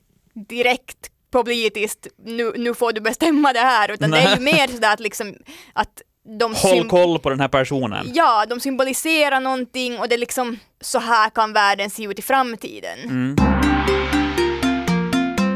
direkt 0.49 1.11
politiskt, 1.31 2.07
nu, 2.25 2.53
nu 2.57 2.75
får 2.75 2.93
du 2.93 3.01
bestämma 3.01 3.53
det 3.53 3.59
här, 3.59 3.91
utan 3.91 4.11
det 4.11 4.19
är 4.19 4.37
ju 4.37 4.43
mer 4.43 4.69
sådär 4.69 4.93
att 4.93 5.01
liksom 5.01 5.35
att 5.73 6.03
de 6.39 6.55
Håll 6.55 6.89
koll 6.89 7.19
på 7.19 7.31
den 7.31 7.41
här 7.41 7.49
personen. 7.49 8.11
Ja, 8.15 8.47
de 8.49 8.61
symboliserar 8.61 9.41
någonting 9.41 9.99
och 9.99 10.09
det 10.09 10.15
är 10.15 10.19
liksom 10.19 10.59
så 10.81 10.99
här 10.99 11.31
kan 11.31 11.53
världen 11.53 11.91
se 11.91 12.05
ut 12.05 12.19
i 12.19 12.23
framtiden. 12.23 12.99
Mm. 13.05 13.37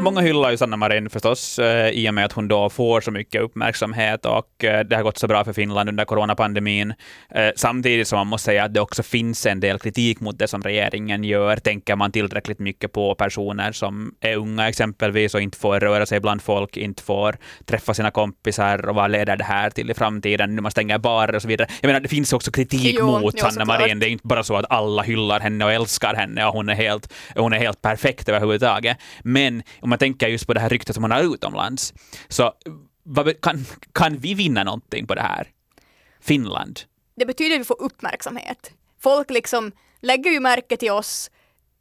Många 0.06 0.20
hyllar 0.20 0.50
ju 0.50 0.56
Sanna 0.56 0.76
Marin 0.76 1.10
förstås, 1.10 1.58
eh, 1.58 1.88
i 1.88 2.10
och 2.10 2.14
med 2.14 2.24
att 2.24 2.32
hon 2.32 2.48
då 2.48 2.70
får 2.70 3.00
så 3.00 3.10
mycket 3.10 3.42
uppmärksamhet 3.42 4.26
och 4.26 4.64
eh, 4.64 4.84
det 4.84 4.96
har 4.96 5.02
gått 5.02 5.18
så 5.18 5.26
bra 5.26 5.44
för 5.44 5.52
Finland 5.52 5.88
under 5.88 6.04
coronapandemin. 6.04 6.94
Eh, 7.30 7.48
samtidigt 7.56 8.08
som 8.08 8.16
man 8.16 8.26
måste 8.26 8.44
säga 8.44 8.64
att 8.64 8.74
det 8.74 8.80
också 8.80 9.02
finns 9.02 9.46
en 9.46 9.60
del 9.60 9.78
kritik 9.78 10.20
mot 10.20 10.38
det 10.38 10.48
som 10.48 10.62
regeringen 10.62 11.24
gör. 11.24 11.56
Tänker 11.56 11.96
man 11.96 12.12
tillräckligt 12.12 12.58
mycket 12.58 12.92
på 12.92 13.14
personer 13.14 13.72
som 13.72 14.14
är 14.20 14.36
unga 14.36 14.68
exempelvis 14.68 15.34
och 15.34 15.40
inte 15.40 15.58
får 15.58 15.80
röra 15.80 16.06
sig 16.06 16.20
bland 16.20 16.42
folk, 16.42 16.76
inte 16.76 17.02
får 17.02 17.36
träffa 17.64 17.94
sina 17.94 18.10
kompisar 18.10 18.88
och 18.88 18.94
vad 18.94 19.10
leder 19.10 19.36
det 19.36 19.44
här 19.44 19.70
till 19.70 19.90
i 19.90 19.94
framtiden? 19.94 20.54
Nu 20.56 20.62
man 20.62 20.70
stänger 20.70 20.98
barer 20.98 21.34
och 21.34 21.42
så 21.42 21.48
vidare. 21.48 21.68
Jag 21.80 21.88
menar, 21.88 22.00
det 22.00 22.08
finns 22.08 22.32
också 22.32 22.50
kritik 22.50 22.96
Jo, 22.98 23.20
mot 23.20 23.40
Sanna. 23.40 23.64
Marin. 23.64 23.98
Det 23.98 24.08
är 24.08 24.10
inte 24.10 24.26
bara 24.26 24.42
så 24.42 24.56
att 24.56 24.66
alla 24.70 25.02
hyllar 25.02 25.40
henne 25.40 25.64
och 25.64 25.72
älskar 25.72 26.14
henne 26.14 26.46
och 26.46 26.52
hon 26.52 26.68
är 26.68 26.74
helt, 26.74 27.12
hon 27.34 27.52
är 27.52 27.58
helt 27.58 27.82
perfekt 27.82 28.28
överhuvudtaget. 28.28 28.98
Men 29.22 29.62
om 29.80 29.95
man 29.96 29.98
tänker 29.98 30.28
just 30.28 30.46
på 30.46 30.54
det 30.54 30.60
här 30.60 30.68
ryktet 30.68 30.94
som 30.94 31.04
hon 31.04 31.10
har 31.10 31.34
utomlands, 31.34 31.94
så 32.28 32.52
vad, 33.02 33.40
kan, 33.40 33.66
kan 33.92 34.18
vi 34.18 34.34
vinna 34.34 34.64
någonting 34.64 35.06
på 35.06 35.14
det 35.14 35.22
här? 35.22 35.48
Finland? 36.20 36.80
Det 37.16 37.26
betyder 37.26 37.54
att 37.54 37.60
vi 37.60 37.64
får 37.64 37.82
uppmärksamhet. 37.82 38.70
Folk 39.00 39.30
liksom 39.30 39.72
lägger 40.02 40.30
ju 40.30 40.40
märke 40.40 40.76
till 40.76 40.90
oss 40.90 41.30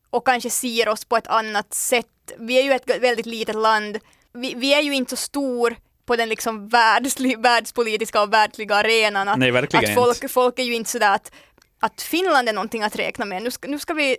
och 0.09 0.25
kanske 0.25 0.49
ser 0.49 0.89
oss 0.89 1.05
på 1.05 1.17
ett 1.17 1.27
annat 1.27 1.73
sätt. 1.73 2.07
Vi 2.37 2.59
är 2.59 2.63
ju 2.63 2.71
ett 2.71 3.01
väldigt 3.01 3.25
litet 3.25 3.55
land. 3.55 3.99
Vi, 4.33 4.53
vi 4.57 4.73
är 4.73 4.81
ju 4.81 4.95
inte 4.95 5.09
så 5.09 5.15
stor 5.15 5.75
på 6.05 6.15
den 6.15 6.29
liksom 6.29 6.67
världsli, 6.69 7.35
världspolitiska 7.35 8.21
och 8.21 8.33
världsliga 8.33 8.75
arenan. 8.75 9.27
Att, 9.27 9.39
Nej, 9.39 9.51
verkligen 9.51 9.85
att 9.85 9.95
folk, 9.95 10.31
folk 10.31 10.59
är 10.59 10.63
ju 10.63 10.75
inte 10.75 10.89
sådär 10.89 11.15
att, 11.15 11.31
att 11.79 12.01
Finland 12.01 12.49
är 12.49 12.53
någonting 12.53 12.83
att 12.83 12.95
räkna 12.95 13.25
med. 13.25 13.43
Nu 13.43 13.51
ska, 13.51 13.67
nu 13.67 13.79
ska 13.79 13.93
vi 13.93 14.17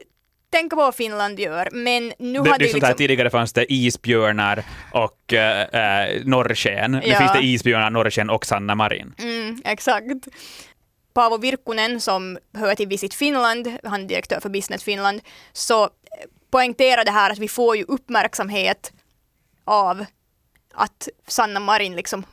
tänka 0.53 0.77
på 0.77 0.83
vad 0.83 0.95
Finland 0.95 1.41
gör, 1.41 1.69
men 1.73 2.13
nu 2.19 2.33
Det, 2.43 2.51
hade 2.51 2.65
det 2.65 2.73
liksom... 2.73 2.95
tidigare 2.95 3.31
fanns 3.31 3.53
det 3.53 3.73
isbjörnar 3.73 4.65
och 4.93 5.33
äh, 5.33 6.25
norrsken. 6.25 6.93
Nu 6.93 7.01
Ja. 7.05 7.19
finns 7.19 7.33
det 7.33 7.43
isbjörnar, 7.45 7.91
norrsken 7.91 8.31
och 8.31 8.47
Sanna 8.47 8.75
Marin. 8.75 9.15
Mm, 9.19 9.63
exakt. 9.65 10.07
Paavo 11.15 11.39
Virkkunen 11.39 12.01
som 12.01 12.39
hör 12.55 12.75
till 12.75 12.89
Visit 12.89 13.15
Finland, 13.15 13.77
han 13.85 14.01
är 14.03 14.09
direktör 14.09 14.41
för 14.41 14.49
Business 14.49 14.83
Finland, 14.85 15.21
så 15.53 15.83
eh, 15.85 15.89
poängterar 16.51 17.05
det 17.05 17.11
här 17.11 17.31
att 17.31 17.39
vi 17.39 17.49
får 17.49 17.77
ju 17.77 17.85
uppmärksamhet 17.89 18.93
av 19.65 20.05
att 20.75 21.09
Sanna 21.29 21.61
Marin 21.61 21.97
liksom 21.97 22.25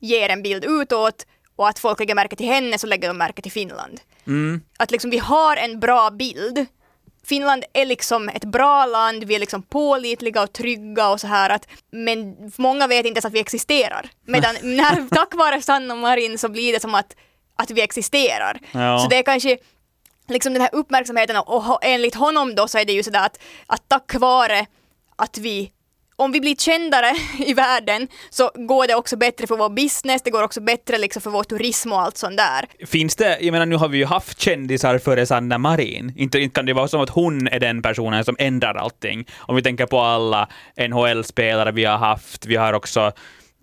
ger 0.00 0.28
en 0.28 0.42
bild 0.42 0.64
utåt 0.64 1.26
och 1.56 1.68
att 1.68 1.78
folk 1.78 1.98
lägger 2.00 2.14
märke 2.14 2.36
till 2.36 2.46
henne 2.46 2.78
så 2.78 2.86
lägger 2.86 3.08
de 3.08 3.18
märke 3.18 3.42
till 3.42 3.52
Finland. 3.52 4.00
Mm. 4.26 4.60
Att 4.78 4.90
liksom 4.90 5.10
vi 5.10 5.18
har 5.18 5.56
en 5.56 5.80
bra 5.80 6.10
bild. 6.10 6.66
Finland 7.30 7.64
är 7.72 7.86
liksom 7.86 8.28
ett 8.28 8.44
bra 8.44 8.86
land, 8.86 9.24
vi 9.24 9.34
är 9.34 9.38
liksom 9.38 9.62
pålitliga 9.62 10.42
och 10.42 10.52
trygga 10.52 11.08
och 11.08 11.20
så 11.20 11.26
här 11.26 11.50
att 11.50 11.66
men 11.90 12.36
många 12.56 12.86
vet 12.86 13.06
inte 13.06 13.18
ens 13.18 13.24
att 13.24 13.32
vi 13.32 13.40
existerar. 13.40 14.10
Medan 14.26 14.54
när, 14.62 15.08
tack 15.14 15.34
vare 15.34 15.62
Sanna 15.62 15.94
Marin 15.94 16.38
så 16.38 16.48
blir 16.48 16.72
det 16.72 16.80
som 16.80 16.94
att, 16.94 17.16
att 17.56 17.70
vi 17.70 17.80
existerar. 17.82 18.60
Ja. 18.72 18.98
Så 18.98 19.08
det 19.08 19.16
är 19.16 19.22
kanske 19.22 19.58
liksom 20.28 20.52
den 20.52 20.62
här 20.62 20.70
uppmärksamheten 20.72 21.36
och 21.36 21.78
enligt 21.82 22.14
honom 22.14 22.54
då 22.54 22.68
så 22.68 22.78
är 22.78 22.84
det 22.84 22.92
ju 22.92 23.02
sådär 23.02 23.26
att, 23.26 23.38
att 23.66 23.88
tack 23.88 24.14
vare 24.14 24.66
att 25.16 25.38
vi 25.38 25.70
om 26.20 26.32
vi 26.32 26.40
blir 26.40 26.54
kändare 26.54 27.12
i 27.38 27.54
världen 27.54 28.08
så 28.30 28.50
går 28.54 28.86
det 28.86 28.94
också 28.94 29.16
bättre 29.16 29.46
för 29.46 29.56
vår 29.56 29.68
business, 29.68 30.22
det 30.22 30.30
går 30.30 30.42
också 30.42 30.60
bättre 30.60 30.98
liksom 30.98 31.22
för 31.22 31.30
vår 31.30 31.44
turism 31.44 31.92
och 31.92 32.00
allt 32.00 32.16
sånt 32.16 32.36
där. 32.36 32.86
Finns 32.86 33.16
det, 33.16 33.38
jag 33.40 33.52
menar 33.52 33.66
nu 33.66 33.76
har 33.76 33.88
vi 33.88 33.98
ju 33.98 34.04
haft 34.04 34.40
kändisar 34.40 34.98
före 34.98 35.26
Sanna 35.26 35.58
Marin. 35.58 36.12
Inte, 36.16 36.38
inte 36.38 36.54
kan 36.54 36.66
det 36.66 36.72
vara 36.72 36.88
som 36.88 37.00
att 37.00 37.10
hon 37.10 37.48
är 37.48 37.60
den 37.60 37.82
personen 37.82 38.24
som 38.24 38.36
ändrar 38.38 38.74
allting. 38.74 39.26
Om 39.38 39.56
vi 39.56 39.62
tänker 39.62 39.86
på 39.86 40.00
alla 40.00 40.48
NHL-spelare 40.88 41.72
vi 41.72 41.84
har 41.84 41.98
haft, 41.98 42.46
vi 42.46 42.56
har 42.56 42.72
också 42.72 43.12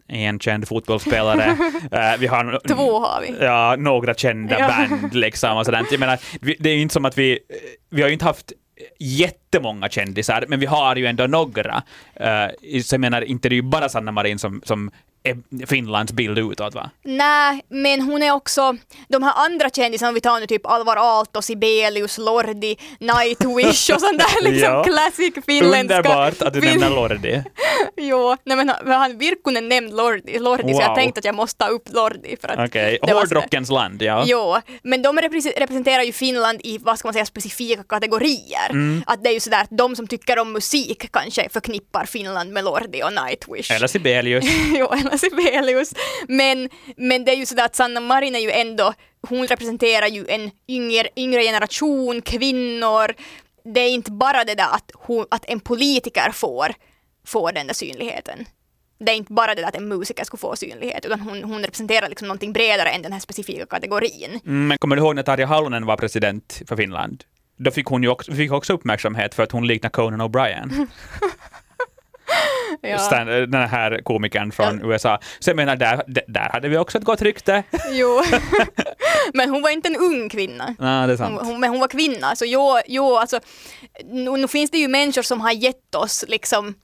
en 0.07 0.39
känd 0.39 0.67
fotbollsspelare. 0.67 1.57
Eh, 1.91 2.19
vi 2.19 2.27
har 2.27 2.59
Två 2.67 2.99
har 2.99 3.21
vi. 3.21 3.45
Ja, 3.45 3.75
några 3.77 4.13
kända 4.13 4.57
band 4.57 5.13
liksom 5.13 5.57
och 5.57 5.65
sådant. 5.65 5.91
Jag 5.91 5.99
menar, 5.99 6.19
det 6.59 6.69
är 6.69 6.73
ju 6.73 6.81
inte 6.81 6.93
som 6.93 7.05
att 7.05 7.17
vi, 7.17 7.39
vi 7.89 8.01
har 8.01 8.09
ju 8.09 8.13
inte 8.13 8.25
haft 8.25 8.51
jättemånga 8.99 9.89
kändisar, 9.89 10.45
men 10.47 10.59
vi 10.59 10.65
har 10.65 10.95
ju 10.95 11.05
ändå 11.05 11.27
några. 11.27 11.83
Uh, 12.21 12.81
så 12.81 12.93
jag 12.95 13.01
menar, 13.01 13.21
inte 13.21 13.49
det 13.49 13.53
är 13.53 13.57
ju 13.57 13.61
bara 13.61 13.89
Sanna 13.89 14.11
Marin 14.11 14.39
som, 14.39 14.61
som 14.65 14.91
Finlands 15.67 16.11
bild 16.13 16.37
utåt 16.37 16.75
va? 16.75 16.89
Nej, 17.03 17.61
men 17.69 18.01
hon 18.01 18.23
är 18.23 18.31
också 18.31 18.75
de 19.07 19.23
här 19.23 19.33
andra 19.35 19.69
kändisarna, 19.69 20.11
vi 20.11 20.21
tar 20.21 20.39
nu 20.39 20.47
typ 20.47 20.65
Alvar 20.65 20.97
Aalto, 20.97 21.41
Sibelius, 21.41 22.17
Lordi, 22.17 22.77
Nightwish 22.99 23.93
och 23.95 24.01
sånt 24.01 24.19
där 24.19 24.43
liksom 24.51 24.69
Ja. 24.71 24.83
classic 24.83 25.33
finländska. 25.45 25.97
Underbart 25.97 26.41
att 26.41 26.53
du 26.53 26.61
fin- 26.61 26.69
nämner 26.79 26.89
Lordi. 26.95 27.43
Jo, 27.97 28.35
nej 28.45 28.57
men 28.57 28.69
han, 28.85 29.17
Virkkunen 29.17 29.69
nämnde 29.69 29.95
Lordi, 29.95 30.39
Lordi 30.39 30.73
så 30.73 30.81
jag 30.81 30.87
Wow. 30.89 30.95
tänkte 30.95 31.19
att 31.19 31.25
jag 31.25 31.35
måste 31.35 31.57
ta 31.65 31.67
upp 31.71 31.89
Lordi 31.93 32.37
för 32.41 32.47
att 32.47 32.67
Okej, 32.69 32.97
sådär- 33.01 33.13
hårdrockens 33.13 33.69
land, 33.69 34.01
ja. 34.01 34.23
Jo, 34.27 34.55
men 34.83 35.01
de 35.01 35.19
repre- 35.19 35.59
representerar 35.59 36.03
ju 36.03 36.11
Finland 36.11 36.61
i, 36.63 36.77
vad 36.77 36.99
ska 36.99 37.07
man 37.07 37.13
säga, 37.13 37.25
specifika 37.25 37.83
kategorier. 37.83 38.69
Mm. 38.69 39.03
Att 39.07 39.23
det 39.23 39.29
är 39.29 39.33
ju 39.33 39.39
sådär 39.39 39.61
att 39.61 39.67
de 39.77 39.95
som 39.95 40.07
tycker 40.07 40.39
om 40.39 40.51
musik 40.53 41.11
kanske 41.11 41.49
förknippar 41.49 42.05
Finland 42.05 42.51
med 42.53 42.63
Lordi 42.63 43.01
och 43.03 43.13
Nightwish. 43.25 43.71
Eller 43.71 43.87
Sibelius. 43.87 44.45
jo, 44.75 44.87
eller 44.87 45.16
Sibelius. 45.21 45.93
Men, 46.27 46.69
men 46.97 47.25
det 47.25 47.31
är 47.31 47.35
ju 47.35 47.45
sådär 47.45 47.65
att 47.65 47.75
Sanna 47.75 47.99
Marin 47.99 48.35
är 48.35 48.39
ju 48.39 48.51
ändå, 48.51 48.93
hon 49.21 49.47
representerar 49.47 50.07
ju 50.07 50.25
en 50.27 50.51
yngre, 50.67 51.07
yngre 51.15 51.43
generation, 51.43 52.21
kvinnor. 52.21 53.13
Det 53.73 53.79
är 53.79 53.89
inte 53.89 54.11
bara 54.11 54.43
det 54.43 54.55
där 54.55 54.67
att, 54.71 54.91
hon, 54.93 55.25
att 55.31 55.45
en 55.47 55.59
politiker 55.59 56.31
får, 56.31 56.73
får 57.25 57.51
den 57.51 57.67
där 57.67 57.73
synligheten. 57.73 58.45
Det 58.99 59.11
är 59.11 59.15
inte 59.15 59.33
bara 59.33 59.55
det 59.55 59.61
där 59.61 59.67
att 59.67 59.75
en 59.75 59.87
musiker 59.87 60.23
ska 60.23 60.37
få 60.37 60.55
synlighet, 60.55 61.05
utan 61.05 61.19
hon, 61.19 61.43
hon 61.43 61.61
representerar 61.61 62.09
liksom 62.09 62.27
någonting 62.27 62.53
bredare 62.53 62.89
än 62.89 63.01
den 63.01 63.13
här 63.13 63.19
specifika 63.19 63.65
kategorin. 63.65 64.39
Mm, 64.45 64.67
Men 64.67 64.77
kommer 64.77 64.95
du 64.95 65.01
ihåg 65.01 65.15
när 65.15 65.23
Tarja 65.23 65.45
Halonen 65.45 65.85
var 65.85 65.97
president 65.97 66.61
för 66.67 66.75
Finland? 66.75 67.23
Då 67.57 67.71
fick 67.71 67.85
hon 67.85 68.03
ju 68.03 68.09
också, 68.09 68.33
fick 68.33 68.51
också 68.51 68.73
uppmärksamhet 68.73 69.35
för 69.35 69.43
att 69.43 69.51
hon 69.51 69.67
liknar 69.67 69.89
Conan 69.89 70.21
O'Brien. 70.21 70.87
Ja. 72.81 72.97
Stan, 72.97 73.27
den 73.27 73.53
här 73.53 74.01
komikern 74.03 74.51
från 74.51 74.91
USA. 74.91 75.19
Så 75.39 75.49
jag 75.49 75.57
menar, 75.57 75.75
där, 75.75 76.03
där 76.27 76.49
hade 76.53 76.69
vi 76.69 76.77
också 76.77 76.97
ett 76.97 77.03
gott 77.03 77.21
rykte. 77.21 77.63
Jo. 77.91 78.21
men 79.33 79.49
hon 79.49 79.61
var 79.61 79.69
inte 79.69 79.87
en 79.87 79.95
ung 79.95 80.29
kvinna. 80.29 80.75
Ja, 80.79 81.07
det 81.07 81.13
är 81.13 81.17
sant. 81.17 81.37
Hon, 81.39 81.47
hon, 81.47 81.59
men 81.59 81.69
hon 81.69 81.79
var 81.79 81.87
kvinna, 81.87 82.35
så 82.35 82.45
jo, 82.45 82.79
jo 82.87 83.15
alltså, 83.15 83.39
nu, 84.05 84.31
nu 84.31 84.47
finns 84.47 84.71
det 84.71 84.77
ju 84.77 84.87
människor 84.87 85.21
som 85.21 85.41
har 85.41 85.51
gett 85.51 85.95
oss 85.95 86.25
liksom 86.27 86.75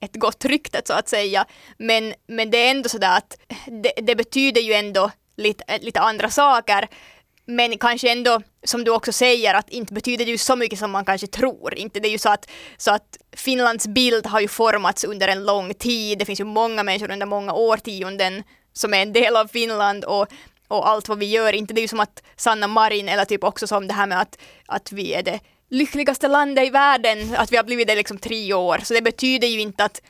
ett 0.00 0.16
gott 0.16 0.44
rykte 0.44 0.82
så 0.84 0.92
att 0.92 1.08
säga, 1.08 1.44
men, 1.78 2.14
men 2.28 2.50
det 2.50 2.66
är 2.66 2.70
ändå 2.70 2.88
sådär 2.88 3.16
att 3.16 3.38
det, 3.82 3.92
det 4.02 4.16
betyder 4.16 4.60
ju 4.60 4.72
ändå 4.72 5.10
lite, 5.36 5.78
lite 5.78 6.00
andra 6.00 6.30
saker, 6.30 6.88
men 7.46 7.78
kanske 7.78 8.12
ändå, 8.12 8.40
som 8.64 8.84
du 8.84 8.90
också 8.90 9.12
säger, 9.12 9.54
att 9.54 9.70
inte 9.70 9.94
betyder 9.94 10.24
det 10.24 10.30
ju 10.30 10.38
så 10.38 10.56
mycket 10.56 10.78
som 10.78 10.90
man 10.90 11.04
kanske 11.04 11.26
tror. 11.26 11.74
Inte 11.74 12.00
det 12.00 12.08
är 12.08 12.12
ju 12.12 12.18
så 12.18 12.28
att, 12.28 12.50
så 12.76 12.90
att 12.90 13.18
Finlands 13.36 13.86
bild 13.86 14.26
har 14.26 14.40
ju 14.40 14.48
formats 14.48 15.04
under 15.04 15.28
en 15.28 15.44
lång 15.44 15.74
tid. 15.74 16.18
Det 16.18 16.24
finns 16.24 16.40
ju 16.40 16.44
många 16.44 16.82
människor 16.82 17.10
under 17.10 17.26
många 17.26 17.52
årtionden 17.52 18.42
som 18.72 18.94
är 18.94 19.02
en 19.02 19.12
del 19.12 19.36
av 19.36 19.46
Finland 19.46 20.04
och, 20.04 20.26
och 20.68 20.88
allt 20.88 21.08
vad 21.08 21.18
vi 21.18 21.26
gör. 21.26 21.52
Inte 21.52 21.74
det 21.74 21.80
är 21.80 21.82
ju 21.82 21.88
som 21.88 22.00
att 22.00 22.22
Sanna 22.36 22.66
Marin 22.66 23.08
eller 23.08 23.24
typ 23.24 23.44
också 23.44 23.66
som 23.66 23.86
det 23.86 23.94
här 23.94 24.06
med 24.06 24.20
att, 24.20 24.38
att 24.66 24.92
vi 24.92 25.14
är 25.14 25.22
det 25.22 25.40
lyckligaste 25.70 26.28
landet 26.28 26.66
i 26.66 26.70
världen, 26.70 27.36
att 27.36 27.52
vi 27.52 27.56
har 27.56 27.64
blivit 27.64 27.88
det 27.88 27.94
liksom 27.94 28.18
tre 28.18 28.54
år. 28.54 28.80
Så 28.82 28.94
det 28.94 29.02
betyder 29.02 29.48
ju 29.48 29.60
inte 29.60 29.84
att 29.84 30.00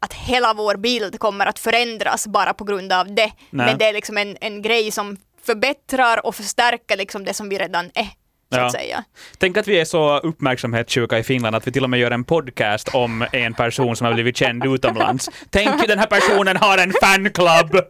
att 0.00 0.12
hela 0.12 0.54
vår 0.54 0.76
bild 0.76 1.18
kommer 1.18 1.46
att 1.46 1.58
förändras 1.58 2.26
bara 2.26 2.54
på 2.54 2.64
grund 2.64 2.92
av 2.92 3.14
det. 3.14 3.32
Nej. 3.50 3.66
Men 3.66 3.78
det 3.78 3.84
är 3.84 3.92
liksom 3.92 4.18
en, 4.18 4.36
en 4.40 4.62
grej 4.62 4.90
som 4.90 5.16
förbättrar 5.52 6.26
och 6.26 6.34
förstärker 6.34 6.96
liksom 6.96 7.24
det 7.24 7.34
som 7.34 7.48
vi 7.48 7.58
redan 7.58 7.84
är, 7.94 8.04
så 8.04 8.10
Ja. 8.58 8.66
att 8.66 8.72
säga. 8.72 9.04
Tänk 9.38 9.56
att 9.56 9.68
vi 9.68 9.80
är 9.80 9.84
så 9.84 10.18
uppmärksamhetssjuka 10.18 11.18
i 11.18 11.22
Finland 11.22 11.56
att 11.56 11.66
vi 11.66 11.72
till 11.72 11.84
och 11.84 11.90
med 11.90 12.00
gör 12.00 12.10
en 12.10 12.24
podcast 12.24 12.88
om 12.94 13.26
en 13.32 13.54
person 13.54 13.96
som 13.96 14.06
har 14.06 14.14
blivit 14.14 14.36
känd 14.36 14.64
utomlands. 14.66 15.30
Tänk, 15.50 15.86
den 15.88 15.98
här 15.98 16.06
personen 16.06 16.56
har 16.56 16.78
en 16.78 16.92
fanclub! 17.02 17.84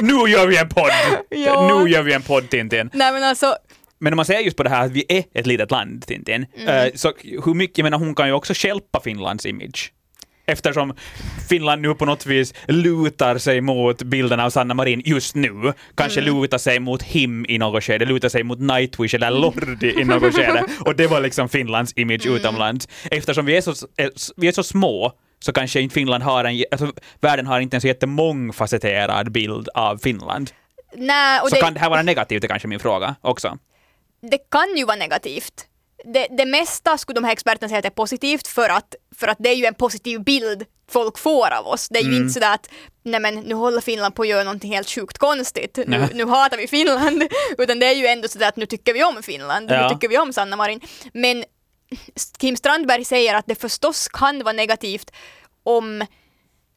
Nu 0.00 0.12
gör 0.30 0.46
vi 0.46 0.56
en 0.58 0.68
podd! 0.68 0.90
Ja. 1.30 1.68
Nu 1.84 1.90
gör 1.90 2.02
vi 2.02 2.12
en 2.12 2.22
podd, 2.22 2.50
Tintin. 2.50 2.90
Nej 2.92 3.12
men 3.12 3.22
alltså, 3.24 3.56
Men 3.98 4.12
om 4.12 4.16
man 4.16 4.24
ser 4.26 4.38
just 4.38 4.56
på 4.56 4.62
det 4.62 4.70
här 4.70 4.84
att 4.86 4.90
vi 4.92 5.04
är 5.08 5.24
ett 5.34 5.46
litet 5.46 5.70
land, 5.70 6.06
Tintin, 6.06 6.46
Mm. 6.56 6.68
eh, 6.86 6.92
så 6.94 7.12
hur 7.44 7.54
mycket, 7.54 7.78
jag 7.78 7.84
menar 7.84 7.98
hon 7.98 8.14
kan 8.14 8.26
ju 8.26 8.32
också 8.32 8.66
hjälpa 8.66 9.00
Finlands 9.00 9.46
image. 9.46 9.92
Eftersom 10.46 10.94
Finland 11.48 11.82
nu 11.82 11.94
på 11.94 12.04
något 12.04 12.26
vis 12.26 12.54
lutar 12.68 13.38
sig 13.38 13.60
mot 13.60 14.02
bilden 14.02 14.40
av 14.40 14.50
Sanna 14.50 14.74
Marin 14.74 15.02
just 15.04 15.34
nu, 15.34 15.72
kanske 15.96 16.20
Mm. 16.20 16.34
lutar 16.34 16.58
sig 16.58 16.78
mot 16.80 17.02
Him 17.02 17.46
i 17.48 17.58
något 17.58 17.84
skede, 17.84 18.04
lutar 18.04 18.28
sig 18.28 18.42
mot 18.42 18.60
Nightwish 18.60 19.14
eller 19.14 19.30
Lordi 19.30 20.00
i 20.00 20.04
något 20.04 20.34
skede. 20.36 20.64
Och 20.80 20.96
det 20.96 21.06
var 21.06 21.20
liksom 21.20 21.48
Finlands 21.48 21.92
image 21.96 22.26
Mm. 22.26 22.36
utomlands. 22.36 22.88
Eftersom 23.10 23.46
vi 23.46 23.56
är 23.56 23.60
så, 23.60 23.70
eh, 23.96 24.08
vi 24.36 24.48
är 24.48 24.52
så 24.52 24.62
små 24.62 25.12
så 25.38 25.52
kanske 25.52 25.80
inte 25.80 25.94
Finland 25.94 26.22
har 26.24 26.44
en, 26.44 26.64
alltså 26.70 26.92
världen 27.20 27.46
har 27.46 27.60
inte 27.60 27.76
en 27.76 27.80
så 27.80 27.86
jättemångfacetterad 27.86 29.32
bild 29.32 29.68
av 29.74 29.96
Finland. 29.98 30.50
Nej, 30.96 31.40
Så 31.42 31.48
det, 31.54 31.60
kan 31.60 31.74
det 31.74 31.80
här 31.80 31.90
vara 31.90 32.02
negativt, 32.02 32.44
är 32.44 32.48
kanske 32.48 32.68
min 32.68 32.78
fråga 32.80 33.14
också. 33.20 33.58
det 34.30 34.38
kan 34.50 34.76
ju 34.76 34.84
vara 34.84 34.96
negativt. 34.96 35.66
Det, 36.04 36.26
det 36.30 36.46
mesta 36.46 36.98
skulle 36.98 37.14
de 37.20 37.24
här 37.24 37.32
experterna 37.32 37.68
säga 37.68 37.78
att 37.78 37.82
det 37.82 37.88
är 37.88 37.90
positivt 37.90 38.46
för 38.46 38.68
att, 38.68 38.94
för 39.16 39.28
att 39.28 39.36
det 39.40 39.48
är 39.50 39.54
ju 39.54 39.64
en 39.66 39.74
positiv 39.74 40.20
bild 40.24 40.64
folk 40.90 41.18
får 41.18 41.50
av 41.52 41.66
oss. 41.66 41.88
Det 41.88 41.98
är 41.98 42.02
ju 42.02 42.08
Mm. 42.08 42.22
inte 42.22 42.32
sådär 42.32 42.54
att 42.54 42.68
nej 43.02 43.20
men 43.20 43.34
nu 43.34 43.54
håller 43.54 43.80
Finland 43.80 44.14
på 44.14 44.22
att 44.22 44.28
göra 44.28 44.44
någonting 44.44 44.72
helt 44.72 44.90
sjukt 44.90 45.18
konstigt. 45.18 45.78
Nu, 45.86 46.08
nu 46.14 46.24
hatar 46.26 46.56
vi 46.56 46.66
Finland. 46.68 47.22
Utan 47.58 47.78
det 47.78 47.86
är 47.86 47.92
ju 47.94 48.06
ändå 48.06 48.28
sådär 48.28 48.48
att 48.48 48.56
nu 48.56 48.66
tycker 48.66 48.94
vi 48.94 49.04
om 49.04 49.22
Finland. 49.22 49.70
Ja. 49.70 49.82
Nu 49.88 49.94
tycker 49.94 50.08
vi 50.08 50.18
om 50.18 50.32
Sanna 50.32 50.56
Marin. 50.56 50.80
Men 51.12 51.44
Kim 52.38 52.56
Strandberg 52.56 53.04
säger 53.04 53.34
att 53.34 53.46
det 53.46 53.54
förstås 53.54 54.08
kan 54.08 54.42
vara 54.44 54.52
negativt 54.52 55.10
om 55.62 56.06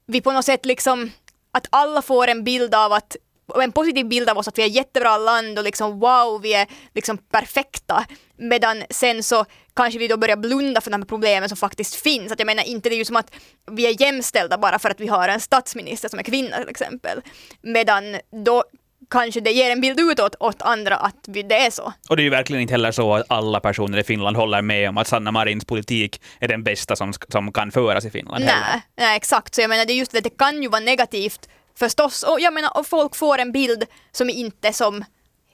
vi 0.07 0.21
på 0.21 0.31
något 0.31 0.45
sätt 0.45 0.65
liksom 0.65 1.11
att 1.51 1.67
alla 1.69 2.01
får 2.01 2.27
en 2.27 2.43
bild 2.43 2.75
av 2.75 2.93
att 2.93 3.15
en 3.55 3.71
positiv 3.71 4.07
bild 4.07 4.29
av 4.29 4.37
oss 4.37 4.47
att 4.47 4.57
vi 4.57 4.61
är 4.61 4.67
ett 4.67 4.75
jättebra 4.75 5.17
land 5.17 5.57
och 5.57 5.63
liksom 5.63 5.99
wow, 5.99 6.41
vi 6.41 6.53
är 6.53 6.67
liksom 6.93 7.17
perfekta. 7.17 8.05
Medan 8.37 8.83
sen 8.89 9.23
så 9.23 9.45
kanske 9.75 9.99
vi 9.99 10.07
då 10.07 10.17
börjar 10.17 10.37
blunda 10.37 10.81
för 10.81 10.91
de 10.91 11.01
här 11.01 11.07
problemen 11.07 11.49
som 11.49 11.57
faktiskt 11.57 11.95
finns. 11.95 12.31
Att 12.31 12.39
jag 12.39 12.45
menar 12.45 12.63
inte 12.63 12.89
det 12.89 12.95
är 12.95 12.97
ju 12.97 13.05
som 13.05 13.15
att 13.15 13.31
vi 13.71 13.87
är 13.87 14.01
jämställda 14.01 14.57
bara 14.57 14.79
för 14.79 14.89
att 14.89 14.99
vi 14.99 15.07
har 15.07 15.29
en 15.29 15.39
statsminister 15.39 16.09
som 16.09 16.19
är 16.19 16.23
kvinna 16.23 16.57
till 16.57 16.69
exempel. 16.69 17.21
Medan 17.61 18.03
då 18.45 18.63
kanske 19.09 19.39
det 19.39 19.51
ger 19.51 19.71
en 19.71 19.81
bild 19.81 19.99
utåt 19.99 20.35
åt 20.39 20.61
andra 20.61 20.95
att 20.95 21.25
vi, 21.27 21.43
det 21.43 21.55
är 21.55 21.71
så. 21.71 21.93
Och 22.09 22.15
det 22.15 22.21
är 22.21 22.23
ju 22.23 22.29
verkligen 22.29 22.61
inte 22.61 22.73
heller 22.73 22.91
så 22.91 23.13
att 23.13 23.25
alla 23.29 23.59
personer 23.59 23.97
i 23.97 24.03
Finland 24.03 24.37
håller 24.37 24.61
med 24.61 24.89
om 24.89 24.97
att 24.97 25.07
Sanna 25.07 25.31
Marins 25.31 25.65
politik 25.65 26.21
är 26.39 26.47
den 26.47 26.63
bästa 26.63 26.95
som, 26.95 27.13
som 27.13 27.51
kan 27.51 27.71
föras 27.71 28.05
i 28.05 28.09
Finland. 28.09 28.45
Nej, 28.45 28.81
nej, 28.97 29.17
exakt. 29.17 29.55
Så 29.55 29.61
jag 29.61 29.69
menar 29.69 29.85
det 29.85 29.93
är 29.93 29.95
just 29.95 30.11
det, 30.11 30.21
det 30.21 30.37
kan 30.37 30.63
ju 30.63 30.69
vara 30.69 30.81
negativt 30.81 31.49
förstås. 31.79 32.23
Och 32.23 32.39
jag 32.39 32.53
menar, 32.53 32.77
och 32.77 32.87
folk 32.87 33.15
får 33.15 33.37
en 33.37 33.51
bild 33.51 33.83
som 34.11 34.29
är 34.29 34.33
inte 34.33 34.73
som 34.73 35.05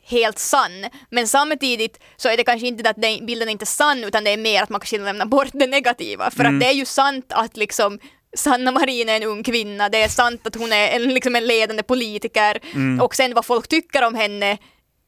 helt 0.03 0.39
sann. 0.39 0.86
Men 1.10 1.27
samtidigt 1.27 1.99
så 2.17 2.29
är 2.29 2.38
det 2.38 2.43
kanske 2.43 2.67
inte 2.67 2.89
att 2.89 3.01
den 3.01 3.25
bilden 3.25 3.47
är 3.47 3.51
inte 3.51 3.65
sann 3.65 4.03
utan 4.03 4.23
det 4.23 4.29
är 4.29 4.38
mer 4.38 4.63
att 4.63 4.69
man 4.69 4.79
kanske 4.79 4.97
lämnar 4.97 5.25
bort 5.25 5.49
det 5.53 5.67
negativa. 5.67 6.31
För 6.31 6.43
att 6.43 6.60
det 6.60 6.65
är 6.65 6.73
ju 6.73 6.86
sant 6.86 7.25
att 7.29 7.57
liksom 7.57 7.99
Sanna 8.38 8.71
Marin 8.71 9.10
är 9.10 9.15
en 9.15 9.23
ung 9.23 9.43
kvinna, 9.43 9.89
det 9.89 10.03
är 10.03 10.07
sant 10.07 10.47
att 10.47 10.55
hon 10.55 10.71
är 10.71 10.88
en, 10.88 11.13
liksom 11.13 11.36
en 11.36 11.47
ledande 11.47 11.84
politiker 11.84 12.60
och 13.01 13.15
sen 13.15 13.34
vad 13.34 13.45
folk 13.45 13.67
tycker 13.67 14.03
om 14.03 14.15
henne 14.15 14.57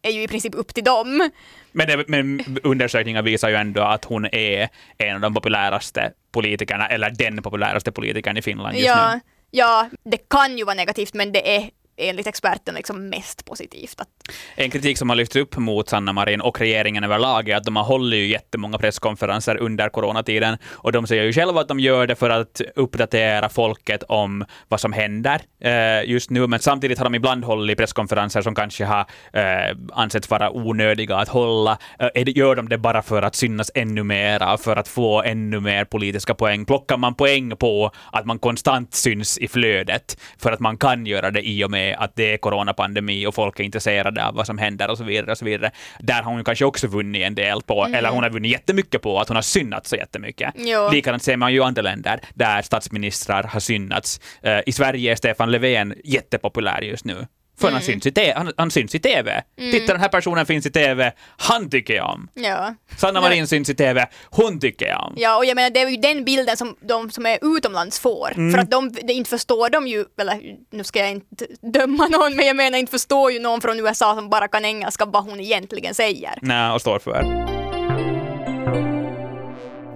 är 0.02 0.12
ju 0.12 0.24
i 0.24 0.28
princip 0.28 0.56
upp 0.56 0.74
till 0.74 0.84
dem. 0.84 1.30
Men, 1.72 1.88
det, 1.88 2.04
men 2.08 2.58
undersökningar 2.64 3.22
visar 3.22 3.50
ju 3.50 3.56
ändå 3.56 3.82
att 3.82 4.06
hon 4.06 4.26
är 4.26 4.70
en 4.98 5.16
av 5.16 5.22
de 5.22 5.34
populäraste 5.34 6.12
politikerna, 6.32 6.88
eller 6.88 7.10
den 7.10 7.42
populäraste 7.42 7.92
politikern 7.92 8.38
i 8.38 8.42
Finland 8.42 8.76
just 8.76 8.88
Ja, 8.88 9.14
nu 9.14 9.20
ja, 9.56 9.90
det 10.04 10.18
kan 10.18 10.58
ju 10.58 10.64
vara 10.64 10.76
negativt 10.76 11.14
men 11.14 11.32
det 11.32 11.56
är 11.56 11.70
enligt 11.98 12.28
experten 12.28 12.76
liksom 12.76 13.10
mest 13.10 13.46
positivt. 13.46 14.02
Att, 14.02 14.08
En 14.56 14.72
kritik 14.72 14.98
som 14.98 15.10
har 15.10 15.16
lyfts 15.16 15.36
upp 15.36 15.58
mot 15.58 15.90
Sanna 15.90 16.14
Marin 16.14 16.42
och 16.42 16.60
regeringen 16.60 17.04
överlag 17.04 17.50
är 17.50 17.56
att 17.56 17.64
de 17.64 17.76
har 17.76 17.84
hållit 17.84 18.20
ju 18.20 18.28
jättemånga 18.28 18.78
presskonferenser 18.78 19.58
under 19.58 19.90
coronatiden 19.90 20.58
och 20.72 20.92
de 20.92 21.08
säger 21.08 21.24
ju 21.24 21.34
själva 21.34 21.62
att 21.62 21.68
de 21.68 21.80
gör 21.80 22.08
det 22.08 22.16
för 22.16 22.30
att 22.30 22.62
uppdatera 22.76 23.50
folket 23.50 24.04
om 24.04 24.46
vad 24.68 24.80
som 24.80 24.94
händer 24.94 25.42
eh, 25.60 26.10
just 26.10 26.30
nu, 26.30 26.48
men 26.48 26.60
samtidigt 26.60 26.98
har 26.98 27.06
de 27.06 27.16
ibland 27.16 27.44
hållit 27.44 27.78
presskonferenser 27.78 28.42
som 28.42 28.56
kanske 28.56 28.86
har 28.86 29.06
eh, 29.34 29.78
ansetts 29.94 30.30
vara 30.30 30.52
onödiga 30.52 31.16
att 31.16 31.30
hålla. 31.30 31.78
Eh, 32.00 32.24
gör 32.26 32.56
de 32.56 32.70
det 32.70 32.78
bara 32.78 33.02
för 33.02 33.22
att 33.22 33.36
synas 33.36 33.72
ännu 33.76 34.04
mera, 34.04 34.58
för 34.58 34.76
att 34.76 34.88
få 34.88 35.24
ännu 35.24 35.60
mer 35.60 35.86
politiska 35.86 36.34
poäng? 36.34 36.66
Plockar 36.66 36.98
man 36.98 37.16
poäng 37.16 37.56
på 37.58 37.92
att 38.12 38.26
man 38.26 38.40
konstant 38.40 38.94
syns 38.94 39.38
i 39.38 39.48
flödet 39.48 40.18
för 40.38 40.52
att 40.52 40.60
man 40.60 40.78
kan 40.78 41.06
göra 41.06 41.32
det 41.32 41.48
i 41.48 41.64
och 41.64 41.72
med 41.72 41.83
att 41.92 42.16
det 42.16 42.34
är 42.34 42.38
coronapandemi 42.38 43.26
och 43.26 43.36
folk 43.36 43.60
är 43.60 43.64
intresserade 43.64 44.26
av 44.26 44.36
vad 44.36 44.46
som 44.46 44.58
händer 44.58 44.90
och 44.90 44.98
så 44.98 45.04
vidare. 45.04 45.32
Och 45.32 45.38
så 45.38 45.46
vidare. 45.46 45.72
Där 46.00 46.22
har 46.22 46.32
hon 46.32 46.44
kanske 46.44 46.66
också 46.66 46.88
vunnit 46.88 47.24
en 47.24 47.36
del 47.36 47.62
på, 47.62 47.86
eller 47.86 48.10
hon 48.10 48.24
har 48.24 48.30
vunnit 48.30 48.52
jättemycket 48.52 49.02
på 49.02 49.20
att 49.20 49.28
hon 49.28 49.36
har 49.36 49.42
synnats 49.42 49.90
så 49.90 49.96
jättemycket. 49.96 50.54
Jo. 50.56 50.90
Likadant 50.92 51.24
ser 51.24 51.38
man 51.38 51.54
ju 51.54 51.60
i 51.60 51.62
andra 51.62 51.82
länder 51.82 52.20
där 52.34 52.62
statsministrar 52.62 53.44
har 53.44 53.60
synnats. 53.60 54.20
Eh, 54.42 54.60
I 54.66 54.72
Sverige 54.72 55.12
är 55.12 55.16
Stefan 55.16 55.52
Löfven 55.52 55.94
jättepopulär 56.04 56.82
just 56.82 57.06
nu. 57.06 57.28
För 57.60 57.72
han, 57.72 57.82
syns 57.82 58.06
i 58.06 58.34
han, 58.36 58.52
han 58.58 58.72
syns 58.72 58.96
i 58.96 59.00
TV. 59.00 59.44
Titta, 59.58 59.94
den 59.94 60.02
här 60.02 60.10
personen 60.10 60.46
finns 60.46 60.66
i 60.66 60.72
TV. 60.72 61.12
Han 61.38 61.70
tycker 61.70 61.94
jag 61.94 62.10
om. 62.10 62.28
ja. 62.34 62.76
Sanna. 62.98 63.22
Marin 63.22 63.48
syns 63.48 63.70
i 63.70 63.76
TV. 63.76 64.08
Hon 64.26 64.60
tycker 64.60 64.86
jag 64.88 65.04
om. 65.04 65.14
Ja, 65.18 65.38
och 65.38 65.46
jag 65.46 65.56
menar 65.56 65.70
det 65.70 65.80
är 65.80 65.90
ju 65.90 65.98
den 65.98 66.26
bilden 66.26 66.58
som 66.58 66.76
de 66.82 67.12
som 67.12 67.26
är 67.26 67.40
utomlands 67.58 68.00
får. 68.00 68.52
För 68.52 68.58
att 68.58 68.72
de, 68.72 68.92
det 68.92 69.14
inte 69.14 69.30
förstår 69.30 69.70
de 69.70 69.88
ju, 69.88 70.06
eller 70.18 70.40
nu 70.72 70.84
ska 70.84 71.00
jag 71.00 71.12
inte 71.12 71.48
döma 71.62 72.08
någon, 72.08 72.36
men 72.36 72.46
jag 72.46 72.56
menar 72.56 72.78
inte 72.78 72.92
förstår 72.92 73.32
ju 73.32 73.40
någon 73.40 73.62
från 73.62 73.80
USA 73.80 74.16
som 74.16 74.30
bara 74.30 74.48
kan 74.48 74.66
engelska 74.66 75.06
vad 75.06 75.24
hon 75.24 75.40
egentligen 75.40 75.96
säger. 75.96 76.34
Nej, 76.42 76.72
och 76.72 76.82
står 76.82 77.00
för. 77.00 77.24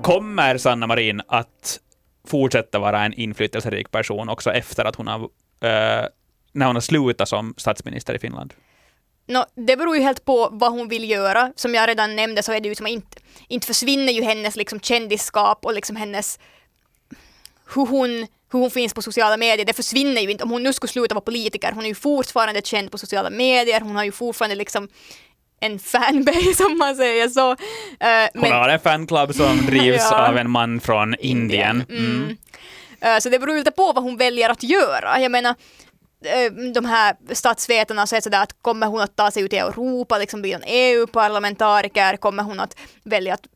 Kommer 0.03 0.57
Sanna 0.57 0.87
Marin 0.87 1.21
att 1.27 1.79
fortsätta 2.27 2.79
vara 2.79 3.05
en 3.05 3.13
inflytelserik 3.13 3.91
person 3.91 4.29
också 4.29 4.51
efter 4.51 4.85
att 4.85 4.95
hon 4.95 5.07
har, 5.07 5.19
eh, 5.61 6.05
när 6.57 6.65
hon 6.65 6.75
har 6.75 6.81
slutat 6.81 7.29
som 7.29 7.53
statsminister 7.57 8.13
i 8.15 8.19
Finland? 8.19 8.53
Nå, 9.27 9.45
det 9.55 9.77
beror 9.77 9.95
ju 9.97 10.03
helt 10.03 10.25
på 10.25 10.49
vad 10.51 10.71
hon 10.71 10.87
vill 10.87 11.09
göra. 11.09 11.51
Som 11.55 11.75
jag 11.75 11.89
redan 11.89 12.15
nämnde 12.15 12.43
så 12.43 12.51
är 12.53 12.59
det 12.59 12.69
ju 12.69 12.75
som 12.75 12.85
att 12.85 12.91
inte, 12.91 13.17
inte 13.47 13.67
försvinner 13.67 14.13
ju 14.13 14.23
hennes 14.23 14.55
liksom 14.55 14.79
kändisskap 14.79 15.65
och 15.65 15.73
liksom 15.73 15.95
hennes 15.95 16.39
hur 17.75 17.85
hon, 17.85 18.09
hur 18.51 18.59
hon 18.59 18.71
finns 18.71 18.93
på 18.93 19.01
sociala 19.01 19.37
medier, 19.37 19.65
det 19.65 19.73
försvinner 19.73 20.21
ju 20.21 20.31
inte. 20.31 20.43
Om 20.43 20.51
hon 20.51 20.63
nu 20.63 20.73
skulle 20.73 20.89
sluta 20.91 21.15
vara 21.15 21.21
politiker, 21.25 21.71
hon 21.71 21.83
är 21.83 21.87
ju 21.87 21.95
fortfarande 21.95 22.61
känd 22.61 22.91
på 22.91 22.97
sociala 22.97 23.29
medier, 23.29 23.81
hon 23.81 23.95
har 23.95 24.03
ju 24.03 24.11
fortfarande 24.11 24.55
liksom 24.55 24.87
en 25.59 25.79
fanbase 25.79 26.63
om 26.71 26.77
man 26.77 26.95
säger 26.95 27.27
så. 27.29 27.51
Eh, 27.51 28.29
Hon 28.33 28.41
men- 28.41 28.51
har 28.51 28.69
en 28.69 28.79
fanclub 28.79 29.35
som 29.35 29.57
drivs 29.65 30.07
Ja. 30.11 30.27
av 30.27 30.37
en 30.37 30.49
man 30.49 30.79
från 30.79 31.15
Indien. 31.19 31.83
Mm. 31.89 32.37
Eh, 33.01 33.17
Så 33.19 33.29
det 33.29 33.39
beror 33.39 33.55
lite 33.57 33.71
på 33.71 33.93
vad 33.93 34.03
hon 34.03 34.17
väljer 34.17 34.49
att 34.49 34.63
göra. 34.63 35.19
Jag 35.21 35.31
menar, 35.31 35.55
Eh, 36.25 36.51
de 36.73 36.85
här 36.85 37.15
statsvetarna 37.33 38.07
säger 38.07 38.21
sådär 38.21 38.43
att 38.43 38.61
kommer 38.61 38.87
hon 38.87 39.01
att 39.01 39.15
ta 39.15 39.31
sig 39.31 39.43
ut 39.43 39.53
i 39.53 39.57
Europa, 39.57 40.17
liksom 40.17 40.41
bli 40.41 40.53
en 40.53 40.63
EU-parlamentariker, 40.65 42.17
kommer 42.17 42.43
hon 42.43 42.59
att 42.59 42.75
välja 43.03 43.33
att 43.33 43.47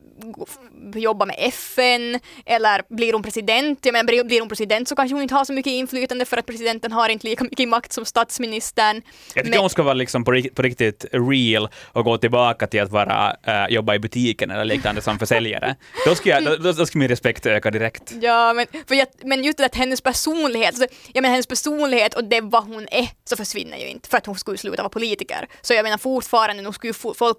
jobba 0.95 1.25
med 1.25 1.35
FN 1.39 2.19
eller 2.45 2.81
blir 2.95 3.13
hon 3.13 3.23
president? 3.23 3.79
Jag 3.85 3.93
menar, 3.93 4.03
blir- 4.23 4.39
hon 4.39 4.49
president 4.49 4.87
så 4.87 4.95
kanske 4.95 5.15
hon 5.15 5.21
inte 5.23 5.35
har 5.35 5.45
så 5.45 5.53
mycket 5.53 5.71
inflytande 5.71 6.25
för 6.25 6.37
att 6.37 6.45
presidenten 6.45 6.91
har 6.91 7.09
inte 7.09 7.27
lika 7.27 7.43
mycket 7.43 7.69
makt 7.69 7.93
som 7.93 8.05
statsministern. 8.05 8.95
Jag 8.95 9.43
tycker 9.43 9.49
Men- 9.49 9.59
hon 9.59 9.69
ska 9.69 9.83
vara 9.83 9.93
liksom 9.93 10.23
på, 10.23 10.31
rikt- 10.31 10.55
på 10.55 10.61
riktigt 10.61 11.05
real 11.11 11.69
och 11.93 12.05
gå 12.05 12.17
tillbaka 12.17 12.67
till 12.67 12.81
att 12.81 12.89
vara, 12.91 13.35
eh, 13.43 13.65
jobba 13.69 13.95
i 13.95 13.99
butiken 13.99 14.51
eller 14.51 14.65
liknande 14.65 15.01
som 15.01 15.19
försäljare. 15.19 15.75
Då 16.05 16.15
skulle, 16.15 16.35
jag, 16.39 16.61
då, 16.61 16.71
då 16.71 16.85
skulle 16.85 16.99
min 16.99 17.09
respekt 17.09 17.45
öka 17.45 17.71
direkt. 17.71 18.13
Ja, 18.21 18.53
men, 18.53 18.65
för 18.87 18.95
jag, 18.95 19.07
men 19.23 19.43
just 19.43 19.57
det 19.57 19.65
att 19.65 19.75
hennes 19.75 20.01
personlighet, 20.01 20.77
så, 20.77 20.85
jag 21.13 21.21
menar 21.21 21.33
hennes 21.33 21.47
personlighet 21.47 22.13
och 22.13 22.23
det 22.23 22.41
vad 22.41 22.63
hon 22.63 22.87
är, 22.91 23.07
så 23.23 23.35
försvinner 23.37 23.77
ju 23.77 23.87
inte 23.87 24.09
för 24.09 24.17
att 24.17 24.25
hon 24.25 24.35
skulle 24.35 24.57
sluta 24.57 24.81
vara 24.81 24.89
politiker. 24.89 25.47
Så 25.61 25.73
jag 25.73 25.83
menar 25.83 25.97
fortfarande, 25.97 26.63
nu 26.63 26.73
skulle 26.73 26.89
ju 26.89 26.93
fo- 26.93 27.13
folk 27.17 27.37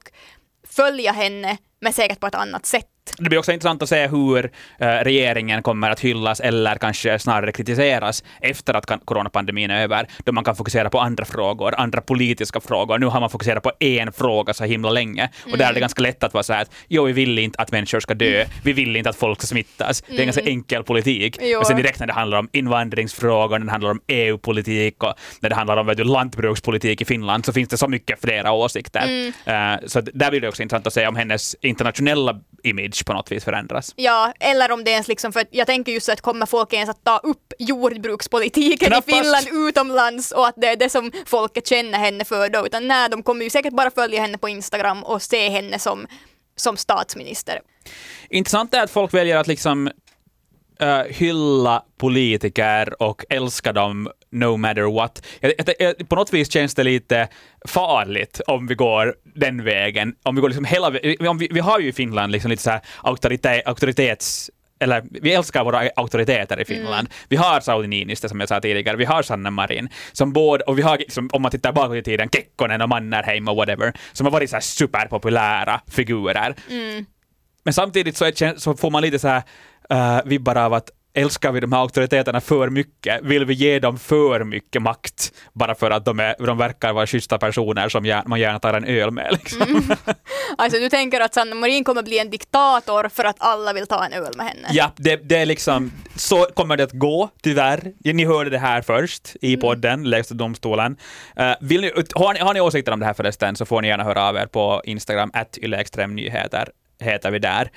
följa 0.69 1.13
henne, 1.13 1.57
men 1.83 1.93
säkert 1.93 2.21
på 2.21 2.27
ett 2.27 2.35
annat 2.35 2.67
sätt. 2.67 2.87
Det 3.19 3.29
blir 3.29 3.39
också 3.39 3.53
intressant 3.53 3.83
att 3.83 3.89
se 3.89 4.07
hur 4.07 4.51
eh, 4.79 4.87
regeringen 4.87 5.63
kommer 5.63 5.91
att 5.91 6.01
hyllas 6.01 6.41
eller 6.41 6.77
kanske 6.77 7.19
snarare 7.19 7.53
kritiseras 7.53 8.25
efter 8.41 8.75
att 8.75 9.05
coronapandemin 9.05 9.71
är 9.71 9.83
över, 9.83 10.07
då 10.25 10.33
man 10.33 10.45
kan 10.45 10.57
fokusera 10.57 10.91
på 10.91 11.01
andra 11.01 11.25
frågor, 11.25 11.75
andra 11.79 12.01
politiska 12.01 12.61
frågor. 12.61 12.99
Nu 12.99 13.07
har 13.07 13.21
man 13.21 13.31
fokuserat 13.31 13.63
på 13.63 13.73
en 13.81 14.13
fråga 14.13 14.55
så 14.55 14.65
himla 14.65 14.91
länge 14.91 15.31
och 15.53 15.59
där 15.59 15.71
är 15.71 15.75
det 15.75 15.81
ganska 15.81 16.03
lätt 16.03 16.25
att 16.25 16.35
vara 16.35 16.43
så 16.43 16.53
här 16.53 16.63
att 16.63 16.71
jo, 16.89 17.05
vi 17.05 17.13
vill 17.13 17.39
inte 17.39 17.59
att 17.59 17.73
människor 17.73 18.01
ska 18.01 18.15
dö, 18.15 18.45
vi 18.65 18.73
vill 18.73 18.97
inte 18.97 19.11
att 19.11 19.17
folk 19.17 19.39
ska 19.39 19.47
smittas. 19.47 20.03
Det 20.03 20.17
är 20.17 20.21
en 20.21 20.27
ganska 20.27 20.43
enkel 20.43 20.85
politik. 20.85 21.39
Jo. 21.41 21.59
Men 21.59 21.67
sen 21.67 21.77
direkt 21.77 22.01
när 22.01 22.07
det 22.07 22.13
handlar 22.13 22.39
om 22.39 22.49
invandringsfrågor, 22.53 23.59
när 23.59 23.67
det 23.67 23.73
handlar 23.73 23.91
om 23.91 24.01
EU-politik 24.07 25.03
och 25.03 25.15
när 25.41 25.51
det 25.51 25.57
handlar 25.57 25.77
om 25.77 25.87
vet 25.87 25.97
du, 25.97 26.05
lantbrukspolitik 26.05 27.01
i 27.01 27.05
Finland 27.05 27.47
så 27.47 27.53
finns 27.53 27.69
det 27.69 27.77
så 27.77 27.89
mycket 27.89 28.21
flera 28.21 28.53
åsikter. 28.53 29.33
Eh, 29.45 29.87
så 29.87 30.01
där 30.01 30.31
blir 30.31 30.41
det 30.41 30.49
också 30.49 30.63
intressant 30.63 30.87
att 30.87 30.93
se 30.93 31.07
om 31.07 31.17
hennes 31.17 31.57
internationella 31.73 32.41
image 32.63 33.05
på 33.07 33.13
något 33.13 33.33
vis 33.33 33.45
förändras. 33.45 33.93
Ja, 33.97 34.33
eller 34.41 34.73
om 34.73 34.85
det 34.85 34.91
ens 34.91 35.09
liksom, 35.09 35.33
för 35.33 35.41
att 35.41 35.49
jag 35.51 35.67
tänker 35.67 35.93
just 35.93 36.07
så 36.07 36.13
att 36.13 36.21
kommer 36.21 36.47
folk 36.47 36.73
ens 36.73 36.91
att 36.91 37.05
ta 37.05 37.19
upp 37.19 37.53
jordbrukspolitiken 37.59 38.89
Knappast. 38.89 39.09
i 39.09 39.13
Finland 39.13 39.69
utomlands 39.69 40.33
och 40.33 40.47
att 40.47 40.55
det 40.57 40.67
är 40.67 40.77
det 40.77 40.89
som 40.89 41.13
folket 41.27 41.67
känner 41.67 41.99
henne 41.99 42.25
för 42.25 42.49
då, 42.49 42.67
utan 42.67 42.89
nej, 42.89 43.09
de 43.11 43.23
kommer 43.23 43.45
ju 43.45 43.51
säkert 43.51 43.73
bara 43.73 43.91
följa 43.91 44.21
henne 44.21 44.39
på 44.39 44.49
Instagram 44.49 45.05
och 45.05 45.23
se 45.23 45.49
henne 45.49 45.79
som, 45.79 46.07
som 46.57 46.77
statsminister. 46.77 47.61
Intressant 48.31 48.75
är 48.75 48.83
att 48.83 48.91
folk 48.91 49.15
väljer 49.15 49.37
att 49.37 49.47
liksom 49.47 49.91
uh, 50.83 51.03
hylla 51.09 51.85
politiker 51.99 53.03
och 53.03 53.25
älska 53.29 53.73
dem 53.73 54.09
no 54.31 54.57
matter 54.57 54.95
what. 54.95 55.27
Jag, 55.41 55.53
jag, 55.79 56.09
på 56.09 56.17
något 56.17 56.33
vis 56.33 56.53
känns 56.53 56.75
det 56.75 56.85
lite 56.85 57.29
farligt 57.69 58.41
om 58.47 58.67
vi 58.67 58.75
går 58.75 59.15
den 59.35 59.65
vägen. 59.65 60.15
Om 60.23 60.35
vi 60.35 60.41
går 60.41 60.49
liksom 60.49 60.65
hela 60.65 60.87
om 61.31 61.39
vi, 61.39 61.49
vi 61.53 61.61
har 61.61 61.81
ju 61.81 61.89
i 61.89 61.93
Finland 61.93 62.33
liksom 62.33 62.51
lite 62.51 62.63
så 62.63 62.71
här 62.71 62.81
auktorite, 63.03 63.63
auktoritets 63.67 64.51
eller 64.83 65.03
vi 65.11 65.35
älskar 65.35 65.65
våra 65.65 65.91
auktoriteter 65.97 66.61
i 66.61 66.65
Finland. 66.65 67.09
Vi 67.29 67.37
har 67.37 67.61
Sauli 67.61 67.89
Niinistö 67.89 68.29
som 68.29 68.41
jag 68.41 68.49
sa 68.49 68.61
tidigare, 68.61 68.97
vi 68.97 69.05
har 69.05 69.23
Sanna 69.23 69.51
Marin, 69.51 69.89
som 70.13 70.33
både, 70.33 70.65
och 70.65 70.79
vi 70.79 70.83
har, 70.83 70.99
liksom, 70.99 71.31
om 71.33 71.43
man 71.43 71.51
tittar 71.51 71.73
bakåt 71.73 71.97
i 71.97 72.03
tiden, 72.03 72.29
Kekkonen 72.29 72.83
och 72.83 72.89
Mannerheim 72.89 73.49
och 73.49 73.57
whatever, 73.57 73.93
som 74.13 74.27
har 74.27 74.31
varit 74.33 74.51
så 74.51 74.57
här 74.57 74.61
superpopulära 74.61 75.81
figurer. 75.91 76.55
Men 77.65 77.75
samtidigt 77.75 78.17
så, 78.17 78.25
är, 78.25 78.59
så 78.59 78.77
får 78.77 78.91
man 78.91 79.03
lite 79.03 79.19
så 79.19 79.29
här 79.29 79.43
uh, 79.93 80.21
vibbar 80.25 80.57
av 80.57 80.75
att 80.75 80.91
älskar 81.15 81.53
vi 81.53 81.61
de 81.61 81.73
här 81.73 81.81
auktoriteterna 81.81 82.41
för 82.41 82.71
mycket? 82.71 83.23
Vill 83.23 83.45
vi 83.45 83.55
ge 83.55 83.79
dem 83.79 83.99
för 83.99 84.45
mycket 84.45 84.83
makt 84.83 85.33
bara 85.53 85.75
för 85.75 85.91
att 85.91 86.05
de, 86.05 86.21
är, 86.21 86.35
de 86.47 86.59
verkar 86.59 86.93
vara 86.93 87.07
schyssta 87.07 87.39
personer 87.39 87.89
som 87.89 88.05
gär, 88.05 88.23
man 88.27 88.41
gärna 88.41 88.59
tar 88.59 88.75
en 88.75 88.85
öl 88.85 89.11
med? 89.11 89.29
Liksom. 89.33 89.95
Alltså 90.59 90.79
du 90.79 90.89
tänker 90.89 91.21
att 91.21 91.35
Sanna 91.35 91.55
Marin 91.55 91.85
kommer 91.85 92.03
bli 92.03 92.19
en 92.19 92.31
diktator 92.31 93.09
för 93.09 93.25
att 93.25 93.37
alla 93.39 93.73
vill 93.73 93.87
ta 93.87 94.05
en 94.05 94.13
öl 94.13 94.33
med 94.37 94.47
henne? 94.47 94.69
Ja, 94.71 94.93
det, 94.97 95.17
det 95.17 95.37
är 95.37 95.47
liksom, 95.47 95.93
så 96.17 96.45
kommer 96.55 96.77
det 96.77 96.85
att 96.85 96.93
gå, 96.93 97.31
tyvärr. 97.43 97.93
Ni 98.13 98.25
hörde 98.25 98.51
det 98.51 98.59
här 98.59 98.83
först 98.83 99.37
i 99.41 99.57
podden, 99.57 100.05
lägsta 100.05 100.35
domstolen. 100.35 100.97
Uh, 101.41 101.55
vill 101.61 101.81
ni, 101.81 101.93
har, 102.15 102.35
ni, 102.35 102.41
har 102.41 102.55
ni 102.55 102.61
åsikter 102.61 102.93
om 102.93 103.01
det 103.01 103.07
här 103.07 103.15
förresten 103.15 103.57
så 103.57 103.67
får 103.67 103.83
ni 103.83 103.89
gärna 103.89 104.05
höra 104.05 104.29
av 104.29 104.37
er 104.37 104.47
på 104.47 104.83
Instagram, 104.85 105.31
att 105.35 105.59
heter 107.01 107.31
vi 107.31 107.39
där. 107.39 107.71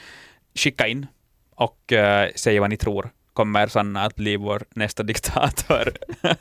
Skicka 0.55 0.87
in 0.87 1.07
och 1.55 1.91
uh, 1.91 2.25
säg 2.35 2.59
vad 2.59 2.69
ni 2.69 2.77
tror. 2.77 3.09
Kommer 3.33 3.67
Sanna 3.67 4.01
att 4.01 4.15
bli 4.15 4.37
vår 4.37 4.63
nästa 4.75 5.03
diktator? 5.03 5.93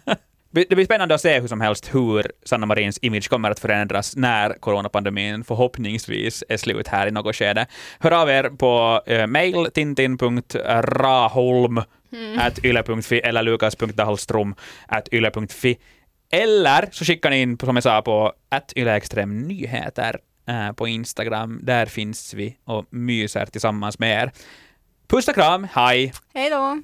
Det 0.51 0.75
blir 0.75 0.85
spännande 0.85 1.15
att 1.15 1.21
se 1.21 1.41
hur 1.41 1.49
som 1.49 1.61
helst 1.61 1.95
hur 1.95 2.33
Sanna 2.45 2.67
Marins 2.67 2.99
image 3.03 3.29
kommer 3.29 3.51
att 3.51 3.59
förändras 3.59 4.17
när 4.17 4.53
coronapandemin 4.61 5.45
förhoppningsvis 5.45 6.45
är 6.49 6.57
slut 6.57 6.89
här 6.89 7.07
i 7.07 7.11
något 7.11 7.37
skede. 7.37 7.67
Hör 7.99 8.11
av 8.11 8.31
er 8.31 8.51
på 8.51 9.03
uh, 9.11 9.27
mail 9.27 9.67
tintin.raholm 9.75 11.83
yle.fi 12.65 13.21
eller 13.21 13.43
lukas.dahlstrom 13.43 14.55
eller 16.31 16.89
så 16.93 17.05
skickar 17.05 17.31
ni 17.31 17.41
in, 17.41 17.59
som 17.59 17.77
jag 17.77 17.83
sa, 17.83 18.03
på 18.03 18.33
att 18.49 18.73
nyheter 19.47 20.19
eh, 20.47 20.73
på 20.73 20.89
Instagram. 20.89 21.61
Där 21.63 21.87
finns 21.87 22.35
vi 22.35 22.57
och 22.65 22.87
myser 22.91 23.47
tillsammans 23.47 23.99
med 23.99 24.23
er. 24.23 24.33
Puss 25.09 25.29
och 25.29 25.35
kram, 25.35 25.67
hej! 25.73 26.13
Hej 26.35 26.51
då! 26.51 26.83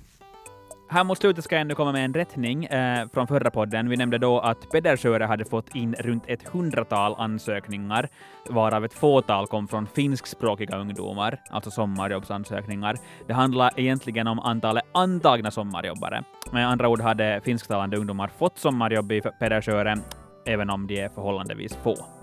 Här 0.91 1.05
mot 1.05 1.19
slutet 1.19 1.45
ska 1.45 1.55
jag 1.55 1.61
ändå 1.61 1.75
komma 1.75 1.93
med 1.93 2.05
en 2.05 2.15
rättning 2.15 2.65
eh, 2.65 3.09
från 3.15 3.27
förra 3.27 3.51
podden. 3.51 3.89
Vi 3.89 3.97
nämnde 3.97 4.19
då 4.19 4.41
att 4.41 4.71
Pedersöre 4.71 5.25
hade 5.25 5.45
fått 5.45 5.75
in 5.75 5.95
runt 5.95 6.25
ett 6.27 6.49
hundratal 6.49 7.15
ansökningar, 7.19 8.09
varav 8.49 8.85
ett 8.85 8.95
fåtal 8.95 9.47
kom 9.47 9.69
från 9.69 9.87
finskspråkiga 9.87 10.77
ungdomar, 10.77 11.39
alltså 11.51 11.71
sommarjobbsansökningar. 11.71 12.97
Det 13.27 13.33
handlar 13.33 13.81
egentligen 13.81 14.27
om 14.27 14.39
antalet 14.39 14.85
antagna 14.95 15.51
sommarjobbare. 15.51 16.23
Med 16.53 16.69
andra 16.69 16.89
ord 16.89 17.01
hade 17.01 17.41
finsktalande 17.45 17.97
ungdomar 17.97 18.31
fått 18.39 18.59
sommarjobb 18.59 19.13
i 19.13 19.21
Pedersöre, 19.21 19.99
även 20.47 20.71
om 20.71 20.87
de 20.87 21.01
är 21.01 21.09
förhållandevis 21.09 21.77
få. 21.77 22.20